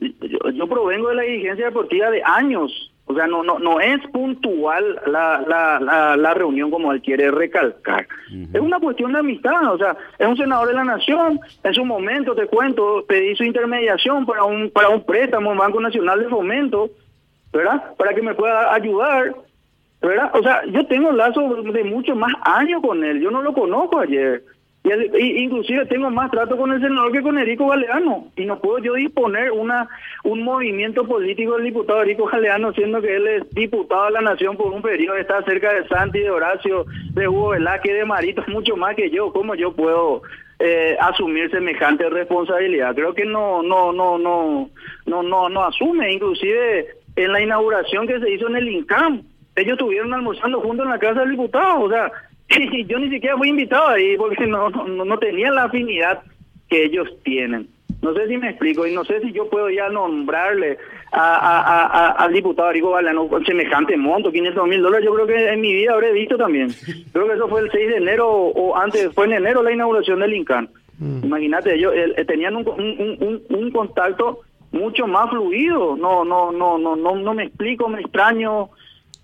yo, 0.00 0.66
provengo 0.66 1.10
de 1.10 1.14
la 1.14 1.22
dirigencia 1.22 1.66
deportiva 1.66 2.10
de 2.10 2.22
años, 2.24 2.90
o 3.04 3.14
sea, 3.14 3.26
no 3.26 3.42
no 3.42 3.58
no 3.58 3.80
es 3.80 4.00
puntual 4.12 4.98
la, 5.06 5.44
la, 5.46 6.16
la, 6.16 6.34
reunión 6.34 6.70
como 6.70 6.90
él 6.90 7.02
quiere 7.02 7.30
recalcar. 7.30 8.08
Es 8.54 8.60
una 8.60 8.80
cuestión 8.80 9.12
de 9.12 9.18
amistad, 9.18 9.74
o 9.74 9.76
sea, 9.76 9.94
es 10.18 10.26
un 10.26 10.38
senador 10.38 10.68
de 10.68 10.74
la 10.74 10.84
nación, 10.84 11.38
en 11.62 11.74
su 11.74 11.84
momento, 11.84 12.34
te 12.34 12.46
cuento, 12.46 13.04
pedí 13.06 13.36
su 13.36 13.44
intermediación 13.44 14.24
para 14.24 14.44
un, 14.44 14.70
para 14.70 14.88
un 14.88 15.04
préstamo 15.04 15.52
en 15.52 15.58
Banco 15.58 15.82
Nacional 15.82 16.20
de 16.20 16.30
Fomento, 16.30 16.88
¿verdad? 17.52 17.94
Para 17.98 18.14
que 18.14 18.22
me 18.22 18.34
pueda 18.34 18.72
ayudar, 18.72 19.34
¿verdad? 20.00 20.30
O 20.32 20.42
sea, 20.42 20.64
yo 20.64 20.86
tengo 20.86 21.12
lazos 21.12 21.62
de 21.62 21.84
muchos 21.84 22.16
más 22.16 22.32
años 22.40 22.80
con 22.80 23.04
él, 23.04 23.20
yo 23.20 23.30
no 23.30 23.42
lo 23.42 23.52
conozco 23.52 23.98
ayer. 23.98 24.42
Y, 24.84 25.42
inclusive 25.42 25.86
tengo 25.86 26.10
más 26.10 26.30
trato 26.30 26.58
con 26.58 26.70
el 26.70 26.80
senador 26.80 27.10
que 27.10 27.22
con 27.22 27.38
Erico 27.38 27.68
Galeano. 27.68 28.28
Y 28.36 28.44
no 28.44 28.60
puedo 28.60 28.78
yo 28.78 28.94
disponer 28.94 29.50
una 29.50 29.88
un 30.24 30.42
movimiento 30.42 31.06
político 31.06 31.54
del 31.54 31.64
diputado 31.64 32.02
Erico 32.02 32.26
Galeano 32.26 32.72
siendo 32.74 33.00
que 33.00 33.16
él 33.16 33.26
es 33.26 33.50
diputado 33.54 34.04
de 34.06 34.10
la 34.12 34.20
nación 34.20 34.56
por 34.58 34.72
un 34.72 34.82
periodo 34.82 35.16
está 35.16 35.42
cerca 35.44 35.72
de 35.72 35.88
Santi 35.88 36.20
de 36.20 36.30
Horacio 36.30 36.84
de 37.12 37.26
Hugo 37.26 37.50
Velázquez 37.50 37.94
de 37.94 38.04
Marito 38.04 38.44
mucho 38.48 38.76
más 38.76 38.94
que 38.94 39.10
yo. 39.10 39.32
Cómo 39.32 39.54
yo 39.54 39.72
puedo 39.72 40.22
eh, 40.58 40.96
asumir 41.00 41.50
semejante 41.50 42.08
responsabilidad 42.10 42.94
creo 42.94 43.14
que 43.14 43.24
no 43.24 43.62
no 43.62 43.90
no 43.92 44.18
no 44.18 44.68
no 45.06 45.22
no 45.22 45.48
no 45.48 45.64
asume. 45.64 46.12
Inclusive 46.12 46.88
en 47.16 47.32
la 47.32 47.40
inauguración 47.40 48.06
que 48.06 48.20
se 48.20 48.30
hizo 48.30 48.48
en 48.48 48.56
el 48.56 48.68
INCAM 48.68 49.22
ellos 49.56 49.74
estuvieron 49.74 50.12
almorzando 50.12 50.60
juntos 50.60 50.84
en 50.84 50.92
la 50.92 50.98
casa 50.98 51.20
del 51.20 51.30
diputado. 51.30 51.84
O 51.84 51.88
sea 51.88 52.12
yo 52.86 52.98
ni 52.98 53.10
siquiera 53.10 53.36
fui 53.36 53.48
invitado 53.48 53.88
ahí 53.88 54.16
porque 54.16 54.46
no, 54.46 54.70
no, 54.70 55.04
no 55.04 55.18
tenía 55.18 55.50
la 55.50 55.64
afinidad 55.64 56.22
que 56.68 56.84
ellos 56.84 57.08
tienen. 57.22 57.68
No 58.02 58.12
sé 58.12 58.28
si 58.28 58.36
me 58.36 58.50
explico 58.50 58.86
y 58.86 58.94
no 58.94 59.02
sé 59.04 59.20
si 59.20 59.32
yo 59.32 59.48
puedo 59.48 59.70
ya 59.70 59.88
nombrarle 59.88 60.76
a, 61.10 61.36
a, 61.36 61.86
a, 61.86 62.08
al 62.10 62.32
diputado 62.34 62.70
Rico 62.70 62.90
Balano 62.90 63.28
con 63.28 63.44
semejante 63.46 63.96
monto, 63.96 64.30
500 64.30 64.68
mil 64.68 64.82
dólares. 64.82 65.06
Yo 65.06 65.14
creo 65.14 65.26
que 65.26 65.48
en 65.48 65.60
mi 65.62 65.72
vida 65.72 65.94
habré 65.94 66.12
visto 66.12 66.36
también. 66.36 66.68
Creo 67.12 67.26
que 67.26 67.34
eso 67.34 67.48
fue 67.48 67.62
el 67.62 67.70
6 67.70 67.88
de 67.88 67.96
enero 67.96 68.28
o 68.30 68.76
antes, 68.76 69.10
fue 69.14 69.24
en 69.24 69.32
enero 69.34 69.62
la 69.62 69.72
inauguración 69.72 70.20
del 70.20 70.34
INCAN. 70.34 70.68
Mm. 70.98 71.24
Imagínate, 71.24 71.74
ellos 71.74 71.94
eh, 71.96 72.24
tenían 72.26 72.56
un, 72.56 72.68
un, 72.68 73.16
un, 73.20 73.42
un, 73.48 73.70
contacto 73.70 74.40
mucho 74.70 75.06
más 75.06 75.30
fluido. 75.30 75.96
No, 75.96 76.24
no, 76.24 76.52
no, 76.52 76.76
no, 76.76 76.96
no, 76.96 77.16
no 77.16 77.34
me 77.34 77.44
explico, 77.44 77.88
me 77.88 78.00
extraño 78.00 78.68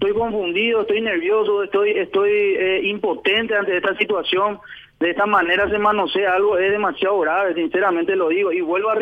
estoy 0.01 0.15
confundido, 0.15 0.81
estoy 0.81 1.03
nervioso, 1.03 1.63
estoy, 1.63 1.91
estoy 1.91 2.31
eh, 2.31 2.81
impotente 2.85 3.55
ante 3.55 3.77
esta 3.77 3.95
situación. 3.97 4.59
De 4.99 5.11
esta 5.11 5.27
manera 5.27 5.69
se 5.69 5.79
manosea 5.79 6.35
algo, 6.35 6.57
es 6.57 6.71
demasiado 6.71 7.19
grave, 7.21 7.55
sinceramente 7.55 8.17
lo 8.17 8.31
digo, 8.31 8.51
y 8.51 8.63
vuelvo 8.63 8.89
a 8.89 8.97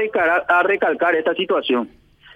a 0.48 0.62
recalcar 0.64 1.14
esta 1.14 1.34
situación. 1.34 1.88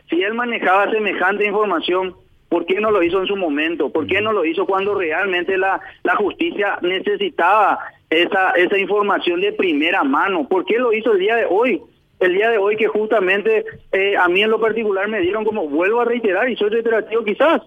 Si 0.09 0.23
él 0.23 0.35
manejaba 0.35 0.91
semejante 0.93 1.45
información, 1.45 2.15
¿por 2.49 2.65
qué 2.65 2.81
no 2.81 2.93
lo 2.93 3.03
hizo 3.03 3.21
en 3.21 3.27
su 3.27 3.35
momento? 3.35 3.91
¿Por 3.91 4.07
qué 4.07 4.21
no 4.21 4.33
lo 4.33 4.45
hizo 4.45 4.65
cuando 4.65 4.95
realmente 4.95 5.59
la, 5.59 5.81
la 6.05 6.15
justicia 6.15 6.79
necesitaba 6.83 7.81
esa, 8.11 8.51
esa 8.53 8.79
información 8.79 9.41
de 9.41 9.53
primera 9.55 10.05
mano? 10.05 10.47
¿Por 10.49 10.65
qué 10.67 10.79
lo 10.79 10.93
hizo 10.93 11.13
el 11.13 11.19
día 11.19 11.35
de 11.35 11.47
hoy? 11.51 11.83
El 12.21 12.35
día 12.35 12.51
de 12.51 12.59
hoy 12.59 12.77
que 12.77 12.87
justamente 12.87 13.65
eh, 13.91 14.17
a 14.17 14.29
mí 14.29 14.41
en 14.41 14.51
lo 14.51 14.61
particular 14.61 15.09
me 15.09 15.21
dieron 15.21 15.45
como, 15.45 15.69
vuelvo 15.69 16.01
a 16.01 16.05
reiterar, 16.05 16.49
y 16.49 16.57
soy 16.57 16.71
reiterativo 16.71 17.25
quizás, 17.25 17.63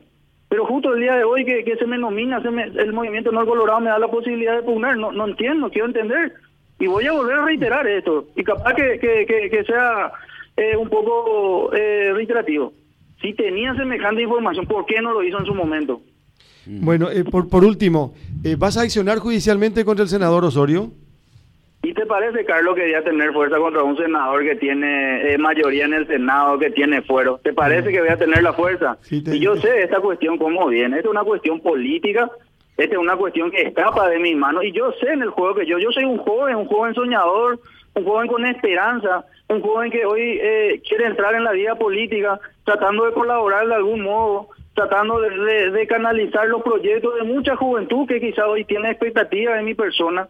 pero 0.50 0.66
justo 0.66 0.94
el 0.94 1.02
día 1.02 1.16
de 1.16 1.24
hoy 1.24 1.44
que, 1.44 1.76
se 1.78 1.86
me 1.86 1.98
nomina, 1.98 2.42
se 2.42 2.52
me, 2.52 2.64
el 2.64 2.94
movimiento 2.94 3.32
no 3.32 3.46
colorado 3.46 3.80
me 3.80 3.90
da 3.90 4.00
la 4.00 4.08
posibilidad 4.08 4.56
de 4.56 4.64
pugnar, 4.64 4.98
no, 4.98 5.12
no 5.12 5.28
entiendo, 5.28 5.70
quiero 5.70 5.88
entender. 5.88 6.34
Y 6.80 6.88
voy 6.88 7.08
a 7.08 7.14
volver 7.14 7.38
a 7.38 7.46
reiterar 7.46 7.88
esto, 7.88 8.28
y 8.36 8.44
capaz 8.44 8.74
que, 8.74 9.00
que, 9.00 9.64
sea 9.66 10.12
eh, 10.58 10.76
un 10.76 10.90
poco 10.90 11.74
eh, 11.74 12.12
reiterativo. 12.14 12.74
Si 13.22 13.34
tenía 13.34 13.74
semejante 13.76 14.22
información, 14.22 14.66
¿por 14.68 14.86
qué 14.86 15.02
no 15.02 15.14
lo 15.14 15.24
hizo 15.24 15.40
en 15.40 15.46
su 15.46 15.56
momento? 15.56 16.02
Bueno, 16.66 17.10
eh, 17.10 17.24
por, 17.24 17.48
por 17.48 17.64
último, 17.64 18.14
¿vas 18.58 18.78
a 18.78 18.82
accionar 18.82 19.20
judicialmente 19.20 19.86
contra 19.86 20.04
el 20.04 20.10
senador 20.10 20.44
Osorio? 20.44 20.92
¿Y 21.86 21.94
te 21.94 22.08
parece, 22.08 22.44
Carlos, 22.46 22.74
que 22.74 22.96
a 22.96 23.04
tener 23.04 23.32
fuerza 23.32 23.58
contra 23.58 23.84
un 23.84 23.96
senador 23.96 24.44
que 24.44 24.56
tiene 24.56 25.32
eh, 25.32 25.38
mayoría 25.38 25.86
en 25.86 25.94
el 25.94 26.08
Senado, 26.08 26.58
que 26.58 26.72
tiene 26.72 27.04
fuero? 27.04 27.40
¿Te 27.44 27.54
parece 27.54 27.92
que 27.92 28.00
voy 28.00 28.10
a 28.10 28.18
tener 28.18 28.42
la 28.42 28.54
fuerza? 28.54 28.98
y 29.12 29.40
yo 29.40 29.56
sé 29.58 29.84
esta 29.84 30.00
cuestión 30.00 30.40
cómo 30.40 30.66
viene. 30.68 30.98
Esta 30.98 31.10
es 31.10 31.12
una 31.12 31.24
cuestión 31.24 31.60
política, 31.60 32.32
esta 32.76 32.96
es 32.96 33.00
una 33.00 33.16
cuestión 33.16 33.52
que 33.52 33.62
escapa 33.62 34.10
de 34.10 34.18
mis 34.18 34.36
manos. 34.36 34.64
Y 34.64 34.72
yo 34.72 34.94
sé 34.94 35.12
en 35.12 35.22
el 35.22 35.30
juego 35.30 35.54
que 35.54 35.68
yo, 35.68 35.78
yo 35.78 35.92
soy 35.92 36.06
un 36.06 36.18
joven, 36.18 36.56
un 36.56 36.66
joven 36.66 36.96
soñador, 36.96 37.60
un 37.94 38.04
joven 38.04 38.30
con 38.30 38.48
esperanza, 38.48 39.24
un 39.48 39.62
joven 39.62 39.92
que 39.92 40.08
hoy 40.08 40.40
eh, 40.42 40.82
quiere 40.90 41.06
entrar 41.06 41.36
en 41.36 41.44
la 41.44 41.52
vida 41.52 41.76
política, 41.76 42.40
tratando 42.64 43.06
de 43.06 43.14
colaborar 43.14 43.68
de 43.68 43.76
algún 43.76 44.02
modo, 44.02 44.48
tratando 44.74 45.22
de, 45.22 45.70
de 45.70 45.86
canalizar 45.86 46.48
los 46.48 46.64
proyectos 46.64 47.14
de 47.14 47.26
mucha 47.26 47.56
juventud 47.56 48.08
que 48.08 48.20
quizá 48.20 48.48
hoy 48.48 48.66
tiene 48.66 48.90
expectativas 48.90 49.60
en 49.60 49.66
mi 49.66 49.76
persona 49.76 50.28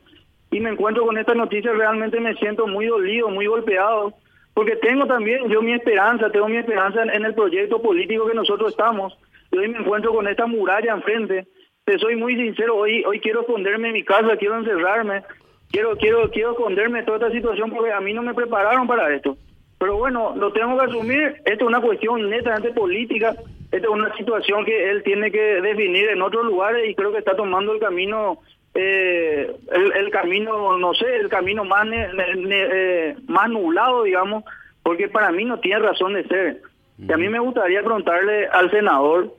y 0.51 0.60
me 0.60 0.69
encuentro 0.69 1.05
con 1.05 1.17
esta 1.17 1.34
noticia, 1.34 1.73
realmente 1.73 2.19
me 2.19 2.36
siento 2.36 2.67
muy 2.67 2.86
dolido, 2.86 3.29
muy 3.29 3.45
golpeado, 3.45 4.13
porque 4.53 4.77
tengo 4.77 5.05
también 5.05 5.49
yo 5.49 5.62
mi 5.62 5.73
esperanza, 5.73 6.29
tengo 6.29 6.47
mi 6.47 6.58
esperanza 6.58 7.03
en, 7.03 7.25
el 7.25 7.34
proyecto 7.34 7.81
político 7.81 8.25
que 8.25 8.34
nosotros 8.34 8.71
estamos. 8.71 9.17
Y 9.51 9.58
hoy 9.58 9.67
me 9.67 9.79
encuentro 9.79 10.13
con 10.13 10.27
esta 10.27 10.47
muralla 10.47 10.93
enfrente. 10.93 11.47
Te 11.84 11.99
soy 11.99 12.15
muy 12.15 12.36
sincero, 12.36 12.77
hoy 12.77 13.03
hoy 13.05 13.19
quiero 13.19 13.41
esconderme 13.41 13.89
en 13.89 13.93
mi 13.95 14.03
casa, 14.03 14.38
quiero 14.38 14.58
encerrarme, 14.58 15.23
quiero 15.69 15.97
quiero 15.97 16.31
quiero 16.31 16.51
esconderme 16.51 16.99
de 16.99 17.05
toda 17.05 17.17
esta 17.17 17.31
situación 17.31 17.69
porque 17.69 17.91
a 17.91 17.99
mí 17.99 18.13
no 18.13 18.23
me 18.23 18.34
prepararon 18.34 18.88
para 18.88 19.13
esto. 19.13 19.38
Pero 19.77 19.97
bueno, 19.97 20.34
lo 20.38 20.53
tengo 20.53 20.77
que 20.77 20.86
asumir, 20.86 21.36
esto 21.43 21.65
es 21.65 21.67
una 21.67 21.81
cuestión 21.81 22.29
netamente 22.29 22.71
política, 22.71 23.36
esta 23.71 23.88
es 23.88 23.93
una 23.93 24.15
situación 24.15 24.63
que 24.63 24.89
él 24.89 25.03
tiene 25.03 25.31
que 25.31 25.62
definir 25.62 26.10
en 26.10 26.21
otros 26.21 26.45
lugares 26.45 26.89
y 26.89 26.95
creo 26.95 27.12
que 27.12 27.19
está 27.19 27.36
tomando 27.36 27.73
el 27.73 27.79
camino 27.79 28.39
eh, 28.75 29.55
el, 29.71 30.11
camino, 30.11 30.77
no 30.77 30.93
sé, 30.93 31.15
el 31.15 31.29
camino 31.29 31.63
más, 31.63 31.88
eh, 31.91 33.15
más 33.27 33.49
nublado, 33.49 34.03
digamos, 34.03 34.43
porque 34.83 35.07
para 35.07 35.31
mí 35.31 35.45
no 35.45 35.59
tiene 35.59 35.79
razón 35.79 36.13
de 36.13 36.27
ser. 36.27 36.61
Y 36.97 37.11
a 37.11 37.17
mí 37.17 37.29
me 37.29 37.39
gustaría 37.39 37.81
preguntarle 37.81 38.47
al 38.47 38.69
senador 38.71 39.33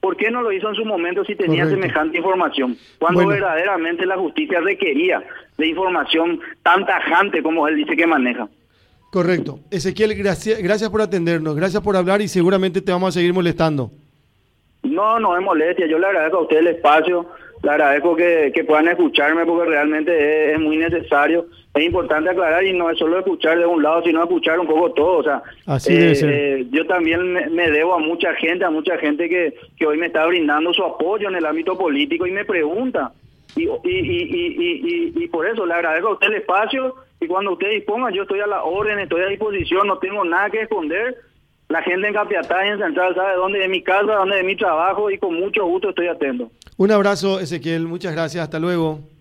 por 0.00 0.16
qué 0.16 0.30
no 0.30 0.40
lo 0.40 0.52
hizo 0.52 0.68
en 0.68 0.76
su 0.76 0.84
momento 0.84 1.24
si 1.24 1.34
tenía 1.34 1.66
semejante 1.66 2.18
información, 2.18 2.76
cuando 2.98 3.26
verdaderamente 3.26 4.06
la 4.06 4.16
justicia 4.16 4.60
requería 4.60 5.22
de 5.58 5.66
información 5.66 6.40
tan 6.62 6.86
tajante 6.86 7.42
como 7.42 7.66
él 7.66 7.76
dice 7.76 7.96
que 7.96 8.06
maneja. 8.06 8.48
Correcto. 9.10 9.58
Ezequiel, 9.70 10.14
gracias, 10.14 10.62
gracias 10.62 10.90
por 10.90 11.00
atendernos, 11.00 11.56
gracias 11.56 11.82
por 11.82 11.96
hablar 11.96 12.20
y 12.20 12.28
seguramente 12.28 12.80
te 12.80 12.92
vamos 12.92 13.08
a 13.08 13.18
seguir 13.18 13.32
molestando. 13.32 13.90
No, 14.82 15.18
no 15.18 15.36
es 15.36 15.42
molestia, 15.42 15.88
yo 15.88 15.98
le 15.98 16.06
agradezco 16.06 16.38
a 16.38 16.42
usted 16.42 16.58
el 16.58 16.68
espacio 16.68 17.26
le 17.62 17.70
agradezco 17.70 18.14
que, 18.14 18.52
que 18.54 18.64
puedan 18.64 18.88
escucharme 18.88 19.44
porque 19.44 19.70
realmente 19.70 20.52
es, 20.52 20.58
muy 20.60 20.76
necesario. 20.76 21.46
Es 21.74 21.84
importante 21.84 22.30
aclarar 22.30 22.64
y 22.64 22.72
no 22.72 22.90
es 22.90 22.98
solo 22.98 23.18
escuchar 23.18 23.58
de 23.58 23.66
un 23.66 23.82
lado, 23.82 24.02
sino 24.02 24.22
escuchar 24.22 24.58
un 24.58 24.66
poco 24.66 24.92
todo. 24.92 25.18
O 25.18 25.22
sea, 25.22 25.42
eh, 25.88 26.14
eh, 26.22 26.66
yo 26.70 26.86
también 26.86 27.32
me, 27.32 27.70
debo 27.70 27.94
a 27.94 27.98
mucha 27.98 28.34
gente, 28.34 28.64
a 28.64 28.70
mucha 28.70 28.96
gente 28.98 29.28
que, 29.28 29.54
que 29.76 29.86
hoy 29.86 29.98
me 29.98 30.06
está 30.06 30.26
brindando 30.26 30.72
su 30.72 30.84
apoyo 30.84 31.28
en 31.28 31.36
el 31.36 31.46
ámbito 31.46 31.76
político 31.76 32.26
y 32.26 32.30
me 32.30 32.44
pregunta. 32.44 33.12
Y, 33.56 33.64
y, 33.64 33.68
y, 33.84 35.12
y, 35.14 35.24
y, 35.24 35.28
por 35.28 35.46
eso 35.46 35.64
le 35.64 35.74
agradezco 35.74 36.08
a 36.08 36.12
usted 36.12 36.26
el 36.26 36.34
espacio 36.34 36.94
y 37.20 37.26
cuando 37.26 37.52
usted 37.52 37.70
disponga, 37.70 38.10
yo 38.10 38.22
estoy 38.22 38.40
a 38.40 38.46
la 38.46 38.64
orden, 38.64 38.98
estoy 38.98 39.22
a 39.22 39.28
disposición, 39.28 39.86
no 39.86 39.98
tengo 39.98 40.24
nada 40.24 40.50
que 40.50 40.62
esconder. 40.62 41.16
La 41.68 41.82
gente 41.82 42.06
en 42.06 42.14
Capiatá 42.14 42.64
y 42.66 42.70
en 42.70 42.78
Central 42.78 43.14
sabe 43.14 43.34
dónde 43.34 43.64
es 43.64 43.70
mi 43.70 43.82
casa, 43.82 44.14
dónde 44.14 44.38
es 44.38 44.44
mi 44.44 44.56
trabajo 44.56 45.10
y 45.10 45.18
con 45.18 45.34
mucho 45.34 45.64
gusto 45.64 45.88
estoy 45.88 46.08
atento. 46.08 46.50
Un 46.78 46.90
abrazo, 46.90 47.40
Ezequiel. 47.40 47.86
Muchas 47.86 48.12
gracias. 48.12 48.42
Hasta 48.42 48.58
luego. 48.58 49.15